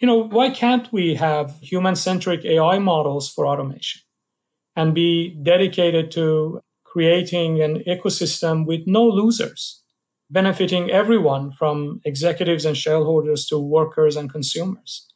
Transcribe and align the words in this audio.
you 0.00 0.06
know, 0.06 0.16
why 0.16 0.48
can't 0.48 0.90
we 0.92 1.14
have 1.14 1.54
human 1.60 1.94
centric 1.94 2.44
AI 2.44 2.78
models 2.78 3.30
for 3.30 3.46
automation 3.46 4.00
and 4.74 4.94
be 4.94 5.38
dedicated 5.42 6.10
to 6.12 6.60
creating 6.84 7.60
an 7.60 7.84
ecosystem 7.86 8.66
with 8.66 8.80
no 8.86 9.04
losers, 9.04 9.82
benefiting 10.30 10.90
everyone 10.90 11.52
from 11.52 12.00
executives 12.06 12.64
and 12.64 12.76
shareholders 12.76 13.46
to 13.46 13.58
workers 13.58 14.16
and 14.16 14.32
consumers? 14.32 15.06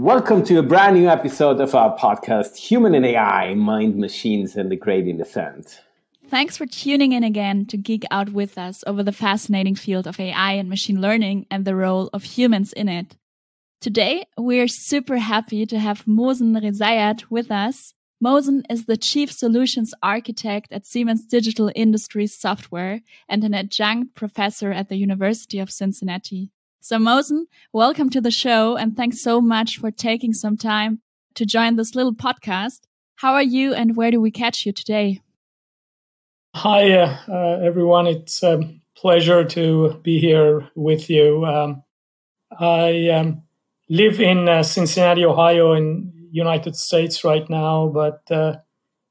Welcome 0.00 0.44
to 0.44 0.58
a 0.58 0.62
brand 0.62 0.96
new 0.96 1.10
episode 1.10 1.60
of 1.60 1.74
our 1.74 1.94
podcast, 1.94 2.56
Human 2.56 2.94
and 2.94 3.04
AI 3.04 3.52
Mind, 3.52 3.96
Machines, 3.96 4.56
and 4.56 4.70
the 4.70 4.76
Gradient 4.76 5.18
Descent. 5.18 5.82
Thanks 6.28 6.56
for 6.56 6.64
tuning 6.64 7.12
in 7.12 7.22
again 7.22 7.66
to 7.66 7.76
geek 7.76 8.04
out 8.10 8.32
with 8.32 8.56
us 8.56 8.82
over 8.86 9.02
the 9.02 9.12
fascinating 9.12 9.74
field 9.74 10.06
of 10.06 10.18
AI 10.18 10.52
and 10.52 10.70
machine 10.70 11.02
learning 11.02 11.44
and 11.50 11.66
the 11.66 11.76
role 11.76 12.08
of 12.14 12.24
humans 12.24 12.72
in 12.72 12.88
it. 12.88 13.14
Today, 13.82 14.24
we're 14.38 14.68
super 14.68 15.18
happy 15.18 15.66
to 15.66 15.78
have 15.78 16.06
Mohsen 16.06 16.58
Rezayat 16.58 17.24
with 17.28 17.50
us. 17.50 17.92
Mohsen 18.24 18.62
is 18.70 18.86
the 18.86 18.96
Chief 18.96 19.30
Solutions 19.30 19.92
Architect 20.02 20.72
at 20.72 20.86
Siemens 20.86 21.26
Digital 21.26 21.70
Industries 21.74 22.34
Software 22.34 23.02
and 23.28 23.44
an 23.44 23.52
adjunct 23.52 24.14
professor 24.14 24.72
at 24.72 24.88
the 24.88 24.96
University 24.96 25.58
of 25.58 25.70
Cincinnati. 25.70 26.52
So 26.82 26.96
Mohsen, 26.96 27.44
welcome 27.74 28.08
to 28.08 28.22
the 28.22 28.30
show 28.30 28.74
and 28.74 28.96
thanks 28.96 29.20
so 29.20 29.42
much 29.42 29.76
for 29.76 29.90
taking 29.90 30.32
some 30.32 30.56
time 30.56 31.02
to 31.34 31.44
join 31.44 31.76
this 31.76 31.94
little 31.94 32.14
podcast. 32.14 32.80
How 33.16 33.34
are 33.34 33.42
you 33.42 33.74
and 33.74 33.96
where 33.96 34.10
do 34.10 34.18
we 34.18 34.30
catch 34.30 34.64
you 34.64 34.72
today? 34.72 35.20
Hi, 36.54 36.90
uh, 36.92 37.18
uh, 37.28 37.60
everyone. 37.62 38.06
It's 38.06 38.42
a 38.42 38.62
pleasure 38.96 39.44
to 39.44 40.00
be 40.02 40.18
here 40.18 40.70
with 40.74 41.10
you. 41.10 41.44
Um, 41.44 41.82
I 42.58 43.10
um, 43.10 43.42
live 43.90 44.18
in 44.18 44.48
uh, 44.48 44.62
Cincinnati, 44.62 45.26
Ohio, 45.26 45.74
in 45.74 46.10
United 46.32 46.76
States 46.76 47.24
right 47.24 47.48
now, 47.50 47.88
but 47.88 48.22
uh, 48.30 48.56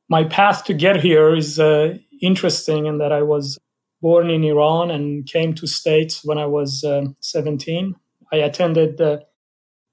my 0.09 0.23
path 0.23 0.65
to 0.65 0.73
get 0.73 1.02
here 1.02 1.36
is 1.36 1.59
uh, 1.59 1.99
interesting 2.19 2.88
in 2.88 2.97
that 2.97 3.11
I 3.11 3.21
was 3.21 3.59
born 4.02 4.30
in 4.30 4.44
Iran 4.44 4.92
and 4.92 5.25
came 5.25 5.53
to 5.55 5.67
States 5.67 6.22
when 6.23 6.38
I 6.38 6.45
was 6.45 6.83
um, 6.83 7.16
17. 7.22 7.95
I 8.31 8.38
attended 8.38 8.97
the 8.97 9.23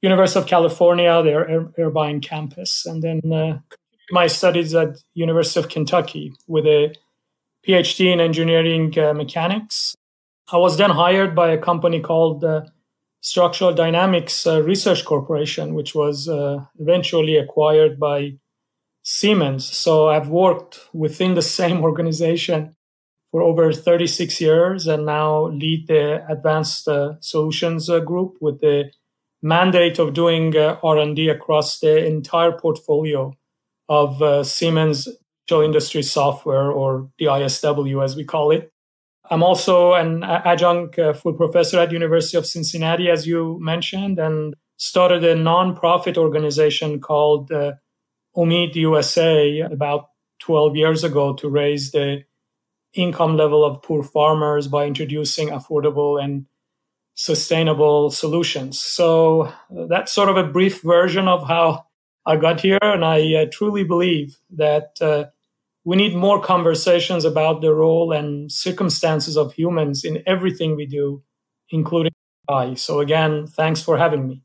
University 0.02 0.40
of 0.40 0.46
California, 0.46 1.22
their 1.22 1.70
Irvine 1.78 2.20
campus, 2.20 2.86
and 2.86 3.02
then 3.02 3.32
uh, 3.32 3.58
my 4.10 4.26
studies 4.26 4.74
at 4.74 4.98
University 5.14 5.58
of 5.60 5.68
Kentucky 5.68 6.32
with 6.46 6.66
a 6.66 6.94
PhD 7.66 8.12
in 8.12 8.20
engineering 8.20 8.96
uh, 8.98 9.12
mechanics. 9.14 9.96
I 10.52 10.58
was 10.58 10.76
then 10.76 10.90
hired 10.90 11.34
by 11.34 11.50
a 11.50 11.58
company 11.58 12.00
called 12.00 12.44
uh, 12.44 12.62
Structural 13.20 13.74
Dynamics 13.74 14.46
uh, 14.46 14.62
Research 14.62 15.04
Corporation, 15.04 15.74
which 15.74 15.94
was 15.94 16.28
uh, 16.28 16.58
eventually 16.78 17.36
acquired 17.36 17.98
by 17.98 18.38
Siemens. 19.02 19.66
So 19.66 20.08
I've 20.08 20.28
worked 20.28 20.80
within 20.92 21.34
the 21.34 21.42
same 21.58 21.82
organization 21.82 22.76
for 23.36 23.42
over 23.42 23.70
36 23.70 24.40
years 24.40 24.86
and 24.86 25.04
now 25.04 25.48
lead 25.48 25.88
the 25.88 26.24
advanced 26.26 26.88
uh, 26.88 27.12
solutions 27.20 27.90
uh, 27.90 28.00
group 28.00 28.38
with 28.40 28.62
the 28.62 28.90
mandate 29.42 29.98
of 29.98 30.14
doing 30.14 30.56
uh, 30.56 30.78
r&d 30.82 31.28
across 31.28 31.80
the 31.80 32.02
entire 32.06 32.52
portfolio 32.52 33.30
of 33.90 34.46
siemens 34.46 35.06
digital 35.46 35.62
industry 35.62 36.02
software 36.02 36.70
or 36.70 37.10
the 37.18 37.26
isw 37.26 38.02
as 38.02 38.16
we 38.16 38.24
call 38.24 38.50
it. 38.50 38.72
I'm 39.30 39.42
also 39.42 39.92
an 39.92 40.24
adjunct 40.24 40.98
full 41.20 41.34
professor 41.34 41.78
at 41.78 41.92
university 41.92 42.38
of 42.38 42.46
cincinnati 42.46 43.10
as 43.10 43.26
you 43.26 43.58
mentioned 43.60 44.18
and 44.18 44.54
started 44.78 45.22
a 45.24 45.36
non-profit 45.36 46.16
organization 46.16 47.02
called 47.02 47.52
uh, 47.52 47.72
USA 48.34 49.60
about 49.60 50.06
12 50.40 50.76
years 50.76 51.04
ago 51.04 51.34
to 51.34 51.50
raise 51.50 51.90
the 51.90 52.22
income 52.96 53.36
level 53.36 53.64
of 53.64 53.82
poor 53.82 54.02
farmers 54.02 54.68
by 54.68 54.86
introducing 54.86 55.48
affordable 55.48 56.22
and 56.22 56.46
sustainable 57.14 58.10
solutions. 58.10 58.80
So 58.80 59.52
that's 59.70 60.12
sort 60.12 60.28
of 60.28 60.36
a 60.36 60.44
brief 60.44 60.82
version 60.82 61.28
of 61.28 61.46
how 61.46 61.86
I 62.26 62.36
got 62.36 62.60
here. 62.60 62.78
And 62.82 63.04
I 63.04 63.34
uh, 63.34 63.46
truly 63.50 63.84
believe 63.84 64.38
that 64.50 64.98
uh, 65.00 65.26
we 65.84 65.96
need 65.96 66.14
more 66.14 66.42
conversations 66.42 67.24
about 67.24 67.62
the 67.62 67.72
role 67.72 68.12
and 68.12 68.50
circumstances 68.50 69.36
of 69.36 69.54
humans 69.54 70.04
in 70.04 70.22
everything 70.26 70.76
we 70.76 70.84
do, 70.84 71.22
including 71.70 72.12
AI. 72.50 72.74
So 72.74 73.00
again, 73.00 73.46
thanks 73.46 73.80
for 73.80 73.96
having 73.96 74.26
me. 74.26 74.42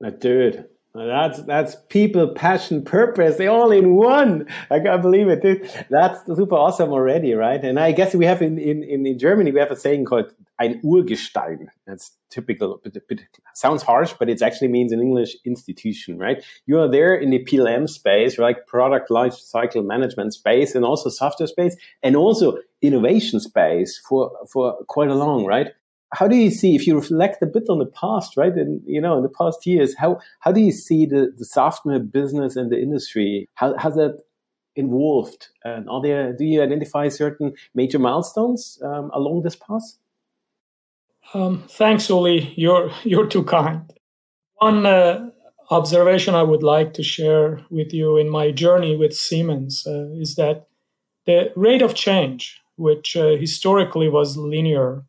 Let's 0.00 0.20
do 0.20 0.40
it. 0.40 0.77
That's 1.06 1.42
that's 1.42 1.76
people, 1.88 2.28
passion, 2.28 2.84
purpose. 2.84 3.36
They 3.36 3.46
all 3.46 3.70
in 3.70 3.94
one. 3.94 4.46
I 4.70 4.80
can't 4.80 5.02
believe 5.02 5.28
it. 5.28 5.88
That's 5.90 6.26
super 6.26 6.56
awesome 6.56 6.90
already, 6.90 7.34
right? 7.34 7.62
And 7.62 7.78
I 7.78 7.92
guess 7.92 8.14
we 8.14 8.26
have 8.26 8.42
in, 8.42 8.58
in, 8.58 8.82
in 8.82 9.18
Germany 9.18 9.52
we 9.52 9.60
have 9.60 9.70
a 9.70 9.76
saying 9.76 10.04
called 10.04 10.32
ein 10.58 10.80
Urgestein. 10.82 11.68
That's 11.86 12.12
typical. 12.30 12.82
Sounds 13.54 13.82
harsh, 13.82 14.14
but 14.18 14.28
it 14.28 14.42
actually 14.42 14.68
means 14.68 14.92
in 14.92 15.00
English 15.00 15.36
institution, 15.44 16.18
right? 16.18 16.44
You 16.66 16.80
are 16.80 16.90
there 16.90 17.14
in 17.14 17.30
the 17.30 17.44
PLM 17.44 17.88
space, 17.88 18.38
like 18.38 18.66
product 18.66 19.10
life 19.10 19.34
cycle 19.34 19.82
management 19.82 20.34
space, 20.34 20.74
and 20.74 20.84
also 20.84 21.10
software 21.10 21.46
space, 21.46 21.76
and 22.02 22.16
also 22.16 22.58
innovation 22.82 23.40
space 23.40 23.98
for 23.98 24.30
for 24.50 24.76
quite 24.86 25.10
a 25.10 25.14
long, 25.14 25.44
right? 25.44 25.72
How 26.12 26.26
do 26.26 26.36
you 26.36 26.50
see 26.50 26.74
if 26.74 26.86
you 26.86 26.96
reflect 26.96 27.42
a 27.42 27.46
bit 27.46 27.68
on 27.68 27.78
the 27.78 27.86
past 27.86 28.36
right 28.36 28.54
and 28.54 28.80
you 28.86 29.00
know 29.00 29.16
in 29.16 29.22
the 29.22 29.28
past 29.28 29.66
years 29.66 29.94
how 29.96 30.18
how 30.40 30.52
do 30.52 30.60
you 30.60 30.72
see 30.72 31.06
the, 31.06 31.32
the 31.36 31.44
software 31.44 31.98
business 31.98 32.56
and 32.56 32.70
the 32.70 32.80
industry? 32.80 33.48
How 33.54 33.76
has 33.76 33.94
that 33.94 34.22
evolved? 34.76 35.48
And 35.64 35.88
are 35.88 36.02
there 36.02 36.32
do 36.32 36.44
you 36.44 36.62
identify 36.62 37.08
certain 37.08 37.54
major 37.74 37.98
milestones 37.98 38.78
um, 38.82 39.10
along 39.12 39.42
this 39.42 39.56
path? 39.56 39.98
Um, 41.34 41.64
thanks 41.68 42.08
Uli. 42.08 42.52
you're 42.56 42.90
you're 43.04 43.26
too 43.26 43.44
kind. 43.44 43.92
One 44.56 44.86
uh, 44.86 45.30
observation 45.70 46.34
i 46.34 46.42
would 46.42 46.62
like 46.62 46.94
to 46.94 47.02
share 47.02 47.60
with 47.70 47.92
you 47.92 48.16
in 48.16 48.28
my 48.28 48.50
journey 48.50 48.96
with 48.96 49.14
siemens 49.14 49.86
uh, 49.86 50.08
is 50.14 50.34
that 50.36 50.66
the 51.26 51.52
rate 51.56 51.82
of 51.82 51.94
change 51.94 52.60
which 52.76 53.16
uh, 53.16 53.36
historically 53.36 54.08
was 54.08 54.36
linear 54.36 55.04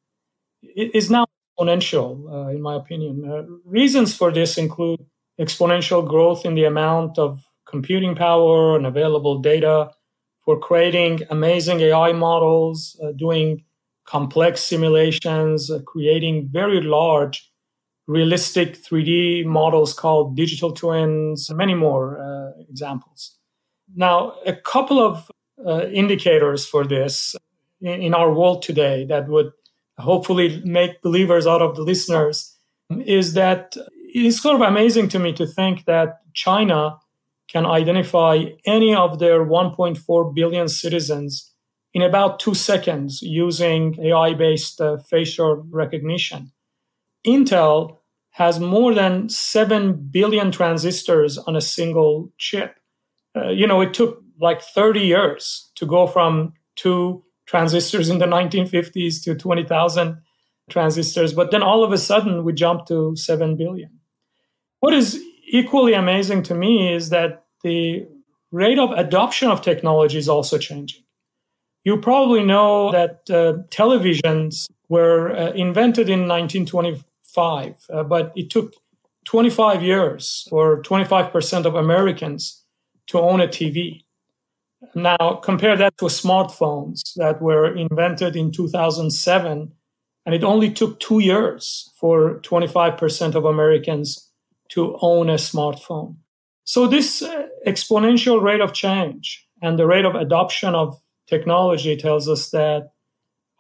is 0.62 1.10
now 1.10 1.26
exponential, 1.60 2.32
uh, 2.32 2.50
in 2.50 2.62
my 2.62 2.76
opinion. 2.76 3.30
Uh, 3.30 3.44
reasons 3.66 4.16
for 4.16 4.32
this 4.32 4.58
include 4.58 5.06
exponential 5.40 6.08
growth 6.08 6.46
in 6.46 6.56
the 6.56 6.66
amount 6.66 7.18
of 7.18 7.44
computing 7.68 8.16
power 8.16 8.76
and 8.76 8.86
available 8.86 9.40
data 9.40 9.92
for 10.44 10.60
creating 10.60 11.22
amazing 11.30 11.80
AI 11.82 12.12
models, 12.12 13.00
uh, 13.04 13.12
doing 13.12 13.64
complex 14.06 14.62
simulations, 14.64 15.70
uh, 15.70 15.80
creating 15.86 16.50
very 16.52 16.82
large, 16.82 17.52
realistic 18.08 18.76
3D 18.84 19.46
models 19.46 19.94
called 19.94 20.36
digital 20.36 20.72
twins, 20.72 21.52
many 21.52 21.76
more 21.76 22.20
uh, 22.20 22.62
examples. 22.70 23.38
Now, 23.96 24.34
a 24.46 24.54
couple 24.54 25.00
of 25.00 25.32
uh, 25.66 25.88
indicators 25.88 26.66
for 26.66 26.86
this 26.86 27.36
in, 27.82 28.02
in 28.02 28.14
our 28.14 28.34
world 28.34 28.64
today 28.64 29.06
that 29.06 29.28
would 29.28 29.52
hopefully 30.00 30.62
make 30.66 31.02
believers 31.02 31.46
out 31.46 31.62
of 31.62 31.76
the 31.76 31.82
listeners 31.82 32.56
is 33.06 33.34
that 33.34 33.76
it's 34.14 34.42
sort 34.42 34.56
of 34.56 34.62
amazing 34.62 35.10
to 35.10 35.20
me 35.20 35.34
to 35.34 35.46
think 35.46 35.86
that 35.86 36.20
China 36.34 36.98
can 37.52 37.66
identify 37.66 38.46
any 38.66 38.96
of 38.96 39.20
their 39.20 39.46
1.4 39.46 40.36
billion 40.36 40.68
citizens 40.68 41.52
in 41.94 42.02
about 42.02 42.40
two 42.40 42.54
seconds 42.54 43.22
using 43.22 44.00
AI 44.00 44.34
based 44.34 44.80
uh, 44.80 44.98
facial 45.10 45.66
recognition. 45.70 46.52
Intel 47.26 47.98
has 48.32 48.60
more 48.60 48.94
than 48.94 49.28
7 49.30 50.10
billion 50.12 50.52
transistors 50.52 51.38
on 51.38 51.56
a 51.56 51.62
single 51.62 52.32
chip. 52.38 52.76
Uh, 53.36 53.50
you 53.50 53.68
know, 53.68 53.82
it 53.82 53.94
took 53.94 54.24
like 54.40 54.62
30 54.62 55.02
years 55.02 55.72
to 55.76 55.86
go 55.86 56.08
from 56.08 56.54
two 56.76 57.24
transistors 57.50 58.10
in 58.10 58.20
the 58.20 58.28
1950s 58.28 59.24
to 59.24 59.34
20,000 59.34 60.22
transistors. 60.70 61.34
But 61.34 61.50
then 61.50 61.64
all 61.64 61.84
of 61.84 61.92
a 61.92 61.98
sudden, 61.98 62.44
we 62.44 62.54
jumped 62.54 62.88
to 62.90 63.16
7 63.16 63.58
billion. 63.58 63.90
What 64.82 64.94
is 64.94 65.20
equally 65.48 65.96
amazing 65.96 66.44
to 66.44 66.54
me 66.54 66.94
is 66.94 67.10
that 67.10 67.46
the 67.64 68.08
rate 68.52 68.78
of 68.78 68.92
adoption 68.92 69.50
of 69.50 69.64
technology 69.64 70.20
is 70.20 70.30
also 70.30 70.60
changing. 70.60 71.02
You 71.84 71.98
probably 71.98 72.44
know 72.44 72.92
that 72.92 73.22
uh, 73.32 73.64
televisions 73.72 74.68
were 74.88 75.32
uh, 75.32 75.52
invented 75.54 76.08
in 76.08 76.28
1925, 76.28 77.88
uh, 77.92 78.04
but 78.04 78.32
it 78.36 78.52
took 78.52 78.76
25 79.26 79.82
years 79.82 80.46
for 80.52 80.84
25% 80.84 81.66
of 81.66 81.74
Americans 81.74 82.64
to 83.08 83.20
own 83.20 83.42
a 83.42 83.48
TV. 83.48 84.04
Now, 84.96 85.40
compare 85.44 85.76
that 85.76 85.98
to 85.98 86.06
smartphones 86.06 87.14
that 87.16 87.42
were 87.42 87.76
invented 87.76 88.36
in 88.36 88.52
2007, 88.52 89.72
and 90.26 90.36
it 90.36 90.44
only 90.44 90.72
took 90.72 91.00
two 91.00 91.20
years 91.20 91.92
for 92.00 92.40
25% 92.42 93.36
of 93.36 93.46
Americans 93.46 94.32
to 94.70 94.98
own 95.02 95.30
a 95.30 95.36
smartphone. 95.36 96.16
So, 96.64 96.88
this 96.88 97.22
uh, 97.22 97.48
exponential 97.68 98.42
rate 98.42 98.62
of 98.62 98.74
change 98.74 99.46
and 99.62 99.78
the 99.78 99.88
rate 99.88 100.06
of 100.06 100.16
adoption 100.16 100.76
of 100.76 100.98
technology 101.28 101.98
tells 101.98 102.30
us 102.30 102.52
that 102.52 102.92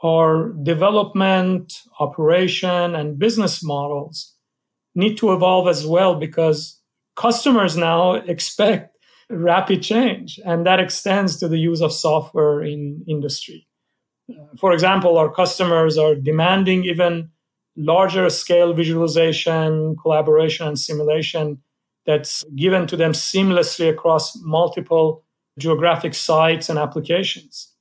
our 0.03 0.53
development, 0.63 1.81
operation, 1.99 2.95
and 2.95 3.19
business 3.19 3.63
models 3.63 4.35
need 4.95 5.17
to 5.17 5.33
evolve 5.33 5.67
as 5.67 5.85
well 5.85 6.15
because 6.15 6.79
customers 7.15 7.75
now 7.75 8.13
expect 8.13 8.98
rapid 9.29 9.83
change 9.83 10.39
and 10.45 10.65
that 10.65 10.79
extends 10.79 11.37
to 11.37 11.47
the 11.47 11.57
use 11.57 11.81
of 11.81 11.93
software 11.93 12.61
in 12.61 13.03
industry. 13.07 13.67
Uh, 14.29 14.43
for 14.57 14.73
example 14.73 15.17
our 15.17 15.31
customers 15.31 15.97
are 15.97 16.15
demanding 16.15 16.83
even 16.83 17.29
larger 17.75 18.29
scale 18.29 18.73
visualization 18.73 19.95
collaboration 20.01 20.67
and 20.67 20.79
simulation 20.79 21.61
that's 22.05 22.43
given 22.55 22.87
to 22.87 22.97
them 22.97 23.11
seamlessly 23.11 23.89
across 23.89 24.35
multiple 24.41 25.23
geographic 25.59 26.13
sites 26.13 26.69
and 26.69 26.79
applications. 26.79 27.73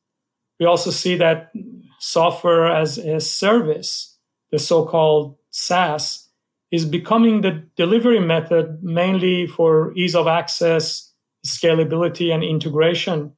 We 0.61 0.67
also 0.67 0.91
see 0.91 1.17
that 1.17 1.51
software 1.99 2.67
as 2.67 2.99
a 2.99 3.21
service 3.21 4.19
the 4.51 4.59
so-called 4.59 5.37
saas 5.51 6.29
is 6.71 6.85
becoming 6.85 7.41
the 7.41 7.67
delivery 7.77 8.21
method 8.21 8.79
mainly 8.83 9.47
for 9.47 9.93
ease 9.95 10.15
of 10.15 10.27
access 10.27 11.08
scalability 11.47 12.33
and 12.33 12.43
integration 12.43 13.33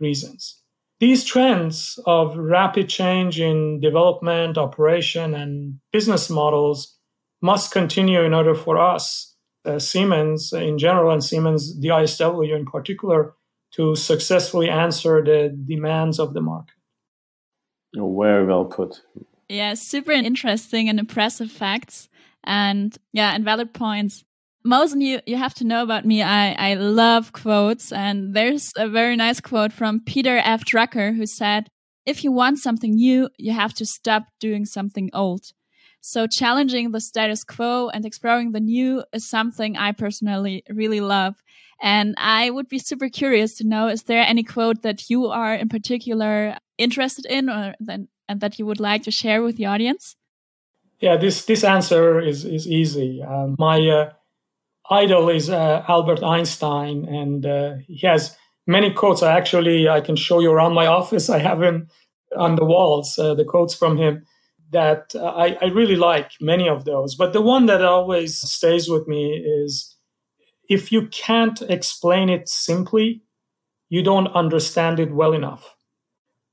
reasons. 0.00 0.60
These 1.00 1.24
trends 1.24 1.98
of 2.06 2.36
rapid 2.36 2.88
change 2.88 3.40
in 3.40 3.80
development, 3.80 4.56
operation, 4.56 5.34
and 5.34 5.80
business 5.92 6.30
models 6.30 6.96
must 7.42 7.72
continue 7.72 8.22
in 8.22 8.32
order 8.32 8.54
for 8.54 8.78
us, 8.78 9.36
uh, 9.64 9.78
Siemens 9.78 10.52
in 10.52 10.78
general, 10.78 11.12
and 11.12 11.22
Siemens 11.22 11.78
DISW 11.78 12.56
in 12.56 12.64
particular, 12.64 13.34
to 13.72 13.94
successfully 13.96 14.70
answer 14.70 15.22
the 15.22 15.54
demands 15.66 16.18
of 16.20 16.32
the 16.32 16.40
market. 16.40 16.76
Oh, 17.98 18.16
very 18.20 18.46
well 18.46 18.64
put. 18.64 19.02
Yeah, 19.48 19.74
super 19.74 20.12
interesting 20.12 20.88
and 20.88 20.98
impressive 20.98 21.50
facts, 21.50 22.08
and 22.44 22.96
yeah, 23.12 23.34
and 23.34 23.44
valid 23.44 23.74
points. 23.74 24.24
Mohsen, 24.66 25.02
you, 25.02 25.20
you 25.26 25.36
have 25.36 25.54
to 25.54 25.64
know 25.64 25.82
about 25.82 26.06
me. 26.06 26.22
I, 26.22 26.52
I 26.52 26.74
love 26.74 27.32
quotes. 27.32 27.92
And 27.92 28.34
there's 28.34 28.72
a 28.76 28.88
very 28.88 29.14
nice 29.14 29.40
quote 29.40 29.72
from 29.72 30.00
Peter 30.00 30.38
F. 30.38 30.64
Drucker 30.64 31.14
who 31.14 31.26
said, 31.26 31.68
if 32.06 32.24
you 32.24 32.32
want 32.32 32.58
something 32.58 32.94
new, 32.94 33.28
you 33.38 33.52
have 33.52 33.74
to 33.74 33.86
stop 33.86 34.24
doing 34.40 34.64
something 34.64 35.10
old. 35.12 35.52
So 36.00 36.26
challenging 36.26 36.90
the 36.90 37.00
status 37.00 37.44
quo 37.44 37.88
and 37.88 38.04
exploring 38.04 38.52
the 38.52 38.60
new 38.60 39.04
is 39.12 39.28
something 39.28 39.76
I 39.76 39.92
personally 39.92 40.62
really 40.68 41.00
love. 41.00 41.34
And 41.80 42.14
I 42.18 42.50
would 42.50 42.68
be 42.68 42.78
super 42.78 43.08
curious 43.08 43.56
to 43.56 43.66
know, 43.66 43.88
is 43.88 44.02
there 44.04 44.22
any 44.22 44.42
quote 44.42 44.82
that 44.82 45.10
you 45.10 45.26
are 45.26 45.54
in 45.54 45.68
particular 45.68 46.56
interested 46.78 47.26
in 47.26 47.48
or 47.48 47.74
then, 47.80 48.08
and 48.28 48.40
that 48.40 48.58
you 48.58 48.66
would 48.66 48.80
like 48.80 49.02
to 49.04 49.10
share 49.10 49.42
with 49.42 49.56
the 49.56 49.66
audience? 49.66 50.16
Yeah, 51.00 51.16
this, 51.16 51.44
this 51.46 51.64
answer 51.64 52.20
is, 52.20 52.44
is 52.44 52.66
easy. 52.66 53.22
Uh, 53.22 53.48
my, 53.58 53.80
uh, 53.88 54.12
idol 54.90 55.28
is 55.28 55.50
uh, 55.50 55.84
Albert 55.88 56.22
Einstein, 56.22 57.06
and 57.06 57.46
uh, 57.46 57.74
he 57.86 58.06
has 58.06 58.36
many 58.66 58.92
quotes. 58.92 59.22
I 59.22 59.36
actually 59.36 59.88
I 59.88 60.00
can 60.00 60.16
show 60.16 60.40
you 60.40 60.52
around 60.52 60.74
my 60.74 60.86
office. 60.86 61.30
I 61.30 61.38
have 61.38 61.62
him 61.62 61.88
on 62.36 62.56
the 62.56 62.64
walls, 62.64 63.18
uh, 63.18 63.34
the 63.34 63.44
quotes 63.44 63.74
from 63.74 63.96
him 63.96 64.24
that 64.70 65.14
uh, 65.14 65.24
I, 65.24 65.56
I 65.62 65.66
really 65.66 65.96
like 65.96 66.32
many 66.40 66.68
of 66.68 66.84
those. 66.84 67.14
But 67.14 67.32
the 67.32 67.40
one 67.40 67.66
that 67.66 67.84
always 67.84 68.36
stays 68.38 68.88
with 68.88 69.06
me 69.06 69.32
is 69.36 69.96
if 70.68 70.90
you 70.90 71.06
can't 71.08 71.62
explain 71.62 72.28
it 72.28 72.48
simply, 72.48 73.22
you 73.88 74.02
don't 74.02 74.28
understand 74.28 74.98
it 74.98 75.12
well 75.12 75.32
enough. 75.32 75.76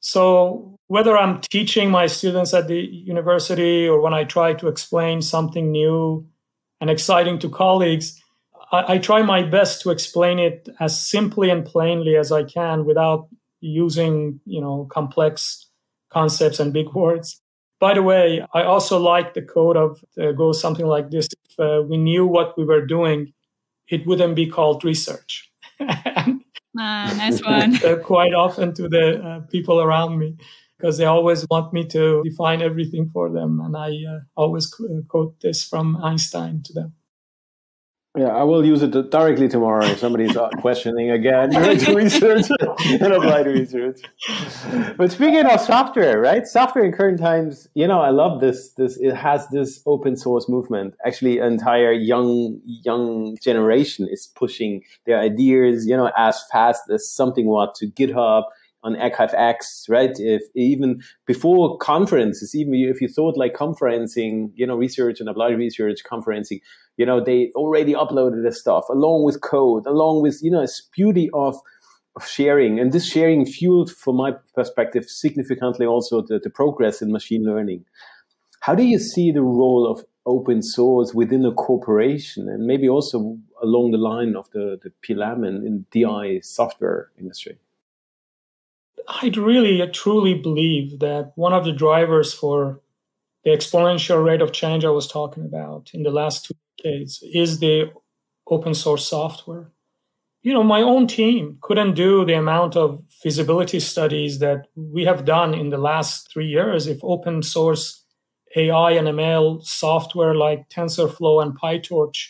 So 0.01 0.77
whether 0.87 1.17
I'm 1.17 1.41
teaching 1.41 1.89
my 1.89 2.07
students 2.07 2.53
at 2.53 2.67
the 2.67 2.79
university 2.79 3.87
or 3.87 4.01
when 4.01 4.13
I 4.13 4.23
try 4.23 4.53
to 4.53 4.67
explain 4.67 5.21
something 5.21 5.71
new 5.71 6.27
and 6.79 6.89
exciting 6.89 7.39
to 7.39 7.49
colleagues, 7.49 8.20
I, 8.71 8.93
I, 8.93 8.97
try 8.97 9.21
my 9.21 9.43
best 9.43 9.81
to 9.81 9.91
explain 9.91 10.39
it 10.39 10.69
as 10.79 10.99
simply 10.99 11.49
and 11.49 11.65
plainly 11.65 12.15
as 12.15 12.31
I 12.31 12.43
can 12.43 12.85
without 12.85 13.27
using, 13.59 14.39
you 14.45 14.61
know, 14.61 14.87
complex 14.91 15.69
concepts 16.11 16.59
and 16.59 16.73
big 16.73 16.93
words. 16.93 17.41
By 17.79 17.95
the 17.95 18.03
way, 18.03 18.45
I 18.53 18.63
also 18.63 18.99
like 18.99 19.33
the 19.33 19.41
code 19.41 19.75
of 19.77 20.03
uh, 20.21 20.31
goes 20.33 20.61
something 20.61 20.85
like 20.85 21.09
this: 21.09 21.27
If 21.49 21.59
uh, 21.59 21.81
we 21.81 21.97
knew 21.97 22.27
what 22.27 22.57
we 22.57 22.63
were 22.63 22.85
doing, 22.85 23.33
it 23.87 24.05
wouldn't 24.05 24.35
be 24.35 24.47
called 24.47 24.83
research. 24.83 25.51
ah, 25.81 26.37
nice 26.77 27.43
one. 27.43 27.83
uh, 27.83 27.95
quite 28.03 28.33
often 28.33 28.73
to 28.75 28.87
the 28.87 29.19
uh, 29.23 29.39
people 29.51 29.81
around 29.81 30.19
me 30.19 30.37
because 30.77 30.97
they 30.97 31.05
always 31.05 31.45
want 31.49 31.73
me 31.73 31.85
to 31.87 32.21
define 32.23 32.61
everything 32.61 33.09
for 33.09 33.31
them. 33.31 33.59
And 33.59 33.75
I 33.75 33.89
uh, 34.07 34.19
always 34.35 34.71
quote 35.07 35.39
this 35.41 35.63
from 35.63 35.97
Einstein 36.03 36.61
to 36.63 36.73
them. 36.73 36.93
Yeah, 38.17 38.27
I 38.27 38.43
will 38.43 38.65
use 38.65 38.81
it 38.81 38.91
directly 39.09 39.47
tomorrow 39.47 39.85
if 39.85 39.99
somebody's 39.99 40.35
questioning 40.59 41.11
again 41.11 41.55
research 41.95 42.45
and 42.83 43.13
applied 43.13 43.47
research. 43.47 44.01
But 44.97 45.13
speaking 45.13 45.45
of 45.45 45.61
software, 45.61 46.19
right? 46.19 46.45
Software 46.45 46.83
in 46.83 46.91
current 46.91 47.19
times, 47.19 47.69
you 47.73 47.87
know, 47.87 48.01
I 48.01 48.09
love 48.09 48.41
this. 48.41 48.71
This 48.73 48.97
it 48.97 49.15
has 49.15 49.47
this 49.47 49.81
open 49.85 50.17
source 50.17 50.49
movement. 50.49 50.95
Actually, 51.05 51.37
entire 51.37 51.93
young 51.93 52.59
young 52.65 53.37
generation 53.41 54.09
is 54.11 54.27
pushing 54.35 54.83
their 55.05 55.19
ideas, 55.19 55.87
you 55.87 55.95
know, 55.95 56.11
as 56.17 56.43
fast 56.51 56.89
as 56.89 57.07
something 57.09 57.45
what 57.47 57.75
to 57.75 57.87
GitHub 57.87 58.43
on 58.83 58.95
arXiv, 58.95 59.89
right? 59.89 60.19
If 60.19 60.43
even 60.55 61.01
before 61.25 61.77
conferences, 61.77 62.55
even 62.55 62.73
if 62.75 63.01
you 63.01 63.07
thought 63.07 63.37
like 63.37 63.53
conferencing, 63.53 64.51
you 64.55 64.65
know, 64.65 64.75
research 64.75 65.19
and 65.19 65.29
applied 65.29 65.57
research 65.57 65.99
conferencing, 66.09 66.61
you 66.97 67.05
know, 67.05 67.23
they 67.23 67.51
already 67.55 67.93
uploaded 67.93 68.43
the 68.43 68.51
stuff 68.51 68.85
along 68.89 69.23
with 69.23 69.41
code, 69.41 69.85
along 69.85 70.21
with, 70.21 70.39
you 70.41 70.51
know, 70.51 70.61
it's 70.61 70.81
beauty 70.95 71.29
of, 71.33 71.55
of 72.15 72.27
sharing. 72.27 72.79
And 72.79 72.91
this 72.91 73.05
sharing 73.05 73.45
fueled, 73.45 73.91
from 73.91 74.17
my 74.17 74.33
perspective, 74.55 75.05
significantly 75.05 75.85
also 75.85 76.21
the, 76.21 76.39
the 76.39 76.49
progress 76.49 77.01
in 77.01 77.11
machine 77.11 77.43
learning. 77.43 77.85
How 78.61 78.75
do 78.75 78.83
you 78.83 78.99
see 78.99 79.31
the 79.31 79.41
role 79.41 79.89
of 79.89 80.05
open 80.25 80.61
source 80.61 81.13
within 81.15 81.43
a 81.45 81.51
corporation 81.51 82.47
and 82.47 82.65
maybe 82.67 82.87
also 82.87 83.37
along 83.61 83.91
the 83.91 83.97
line 83.97 84.35
of 84.35 84.49
the, 84.51 84.79
the 84.83 84.91
PLM 85.03 85.47
and 85.47 85.65
in 85.65 85.85
DI 85.91 86.41
software 86.41 87.09
industry? 87.19 87.57
I 89.07 89.31
really 89.35 89.85
truly 89.91 90.33
believe 90.33 90.99
that 90.99 91.33
one 91.35 91.53
of 91.53 91.65
the 91.65 91.71
drivers 91.71 92.33
for 92.33 92.81
the 93.43 93.51
exponential 93.51 94.23
rate 94.23 94.41
of 94.41 94.51
change 94.51 94.85
I 94.85 94.89
was 94.89 95.07
talking 95.07 95.45
about 95.45 95.89
in 95.93 96.03
the 96.03 96.11
last 96.11 96.45
two 96.45 96.55
decades 96.77 97.23
is 97.33 97.59
the 97.59 97.91
open 98.47 98.73
source 98.73 99.07
software. 99.07 99.71
You 100.43 100.53
know, 100.53 100.63
my 100.63 100.81
own 100.81 101.07
team 101.07 101.57
couldn't 101.61 101.93
do 101.93 102.25
the 102.25 102.33
amount 102.33 102.75
of 102.75 103.03
feasibility 103.09 103.79
studies 103.79 104.39
that 104.39 104.67
we 104.75 105.05
have 105.05 105.25
done 105.25 105.53
in 105.53 105.69
the 105.69 105.77
last 105.77 106.31
three 106.31 106.47
years 106.47 106.87
if 106.87 106.99
open 107.03 107.43
source 107.43 108.03
AI 108.55 108.91
and 108.91 109.07
ML 109.07 109.63
software 109.63 110.35
like 110.35 110.67
TensorFlow 110.69 111.41
and 111.41 111.57
PyTorch 111.59 112.29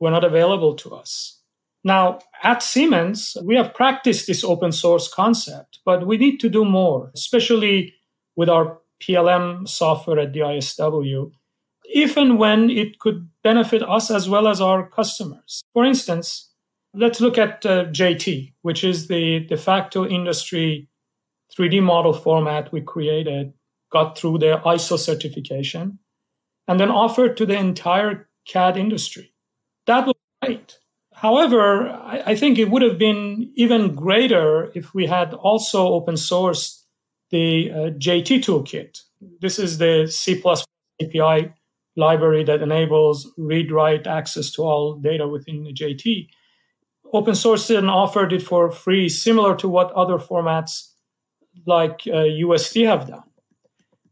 were 0.00 0.10
not 0.10 0.24
available 0.24 0.74
to 0.76 0.94
us. 0.94 1.40
Now, 1.84 2.20
at 2.42 2.62
Siemens, 2.62 3.36
we 3.44 3.56
have 3.56 3.74
practiced 3.74 4.26
this 4.26 4.42
open 4.42 4.72
source 4.72 5.06
concept, 5.06 5.80
but 5.84 6.06
we 6.06 6.16
need 6.16 6.38
to 6.40 6.48
do 6.48 6.64
more, 6.64 7.10
especially 7.14 7.94
with 8.36 8.48
our 8.48 8.78
PLM 9.02 9.68
software 9.68 10.18
at 10.18 10.32
DISW, 10.32 11.30
if 11.84 12.16
and 12.16 12.38
when 12.38 12.70
it 12.70 12.98
could 12.98 13.28
benefit 13.42 13.82
us 13.82 14.10
as 14.10 14.28
well 14.28 14.48
as 14.48 14.62
our 14.62 14.88
customers. 14.88 15.62
For 15.74 15.84
instance, 15.84 16.50
let's 16.94 17.20
look 17.20 17.36
at 17.36 17.66
uh, 17.66 17.84
JT, 17.86 18.54
which 18.62 18.82
is 18.82 19.08
the 19.08 19.40
de 19.40 19.56
facto 19.58 20.06
industry 20.06 20.88
3D 21.56 21.82
model 21.82 22.14
format 22.14 22.72
we 22.72 22.80
created, 22.80 23.52
got 23.92 24.16
through 24.16 24.38
the 24.38 24.60
ISO 24.64 24.98
certification, 24.98 25.98
and 26.66 26.80
then 26.80 26.90
offered 26.90 27.36
to 27.36 27.44
the 27.44 27.56
entire 27.56 28.28
CAD 28.46 28.78
industry. 28.78 29.34
That 29.86 30.06
was 30.06 30.14
great. 30.42 30.78
However, 31.24 31.88
I, 31.88 32.22
I 32.26 32.34
think 32.36 32.58
it 32.58 32.70
would 32.70 32.82
have 32.82 32.98
been 32.98 33.50
even 33.54 33.94
greater 33.94 34.70
if 34.74 34.92
we 34.92 35.06
had 35.06 35.32
also 35.32 35.88
open 35.88 36.16
sourced 36.16 36.82
the 37.30 37.70
uh, 37.70 37.76
JT 37.96 38.44
toolkit. 38.44 39.00
This 39.40 39.58
is 39.58 39.78
the 39.78 40.06
C++ 40.06 40.42
API 41.02 41.50
library 41.96 42.44
that 42.44 42.60
enables 42.60 43.32
read 43.38 43.72
write 43.72 44.06
access 44.06 44.50
to 44.52 44.64
all 44.64 44.96
data 44.96 45.26
within 45.26 45.64
the 45.64 45.72
JT. 45.72 46.28
Open 47.14 47.34
source 47.34 47.68
didn't 47.68 47.88
offer 47.88 48.28
it 48.28 48.42
for 48.42 48.70
free, 48.70 49.08
similar 49.08 49.56
to 49.56 49.66
what 49.66 49.92
other 49.92 50.18
formats 50.18 50.90
like 51.64 52.02
uh, 52.06 52.28
USD 52.44 52.86
have 52.86 53.08
done. 53.08 53.24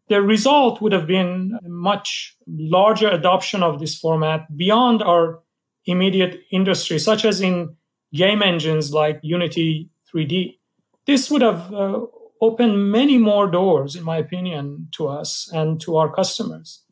The 0.08 0.22
result 0.22 0.80
would 0.80 0.92
have 0.92 1.06
been 1.06 1.58
much 1.64 2.38
larger 2.46 3.10
adoption 3.10 3.62
of 3.62 3.80
this 3.80 3.98
format 3.98 4.56
beyond 4.56 5.02
our 5.02 5.42
immediate 5.86 6.40
industry, 6.50 6.98
such 6.98 7.24
as 7.24 7.40
in 7.40 7.76
game 8.12 8.42
engines 8.42 8.92
like 8.92 9.20
Unity 9.22 9.90
3D. 10.12 10.58
This 11.06 11.30
would 11.30 11.42
have 11.42 11.72
uh, 11.72 12.00
opened 12.40 12.90
many 12.90 13.18
more 13.18 13.50
doors, 13.50 13.96
in 13.96 14.04
my 14.04 14.18
opinion, 14.18 14.88
to 14.92 15.08
us 15.08 15.50
and 15.52 15.80
to 15.80 15.96
our 15.96 16.12
customers. 16.12 16.84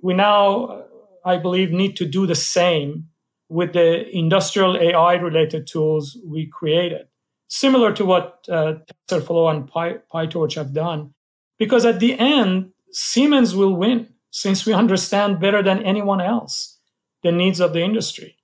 We 0.00 0.14
now, 0.14 0.84
I 1.24 1.36
believe, 1.36 1.70
need 1.70 1.96
to 1.96 2.06
do 2.06 2.26
the 2.26 2.34
same 2.34 3.08
with 3.48 3.72
the 3.72 4.08
industrial 4.16 4.76
AI 4.76 5.14
related 5.14 5.66
tools 5.66 6.18
we 6.24 6.46
created, 6.46 7.08
similar 7.48 7.92
to 7.94 8.04
what 8.04 8.44
uh, 8.48 8.74
TensorFlow 9.08 9.50
and 9.50 9.66
Py- 9.66 10.02
PyTorch 10.12 10.54
have 10.54 10.72
done. 10.72 11.14
Because 11.58 11.84
at 11.84 11.98
the 11.98 12.18
end, 12.18 12.70
Siemens 12.92 13.54
will 13.54 13.74
win 13.74 14.08
since 14.30 14.64
we 14.66 14.72
understand 14.72 15.40
better 15.40 15.62
than 15.62 15.82
anyone 15.82 16.20
else 16.20 16.78
the 17.22 17.32
needs 17.32 17.60
of 17.60 17.72
the 17.72 17.82
industry. 17.82 18.37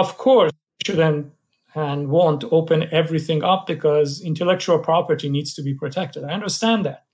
Of 0.00 0.16
course, 0.16 0.52
shouldn't 0.86 1.32
and 1.74 2.08
won't 2.08 2.44
open 2.50 2.88
everything 2.90 3.44
up 3.44 3.66
because 3.66 4.22
intellectual 4.22 4.78
property 4.78 5.28
needs 5.28 5.52
to 5.54 5.62
be 5.62 5.74
protected. 5.74 6.24
I 6.24 6.32
understand 6.32 6.86
that. 6.86 7.04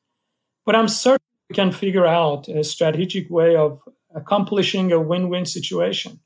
But 0.64 0.76
I'm 0.76 0.86
certain 0.86 1.26
we 1.50 1.54
can 1.54 1.72
figure 1.72 2.06
out 2.06 2.46
a 2.46 2.62
strategic 2.62 3.28
way 3.28 3.56
of 3.56 3.80
accomplishing 4.14 4.92
a 4.92 5.00
win 5.00 5.28
win 5.28 5.46
situation. 5.46 6.20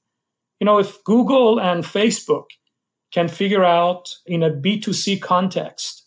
You 0.61 0.67
know, 0.67 0.79
if 0.79 1.02
Google 1.05 1.59
and 1.59 1.83
Facebook 1.83 2.49
can 3.11 3.29
figure 3.29 3.64
out 3.64 4.14
in 4.26 4.43
a 4.43 4.50
B2C 4.50 5.19
context 5.23 6.05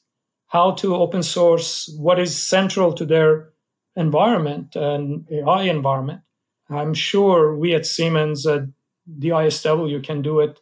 how 0.49 0.71
to 0.81 0.95
open 0.95 1.23
source 1.23 1.89
what 1.97 2.19
is 2.19 2.37
central 2.37 2.93
to 2.93 3.05
their 3.05 3.49
environment 3.95 4.75
and 4.75 5.27
AI 5.31 5.63
environment, 5.63 6.21
I'm 6.69 6.93
sure 6.93 7.57
we 7.57 7.73
at 7.73 7.87
Siemens, 7.87 8.45
at 8.45 8.65
the 9.05 9.29
ISW, 9.29 9.89
you 9.89 10.01
can 10.01 10.21
do 10.21 10.39
it 10.39 10.59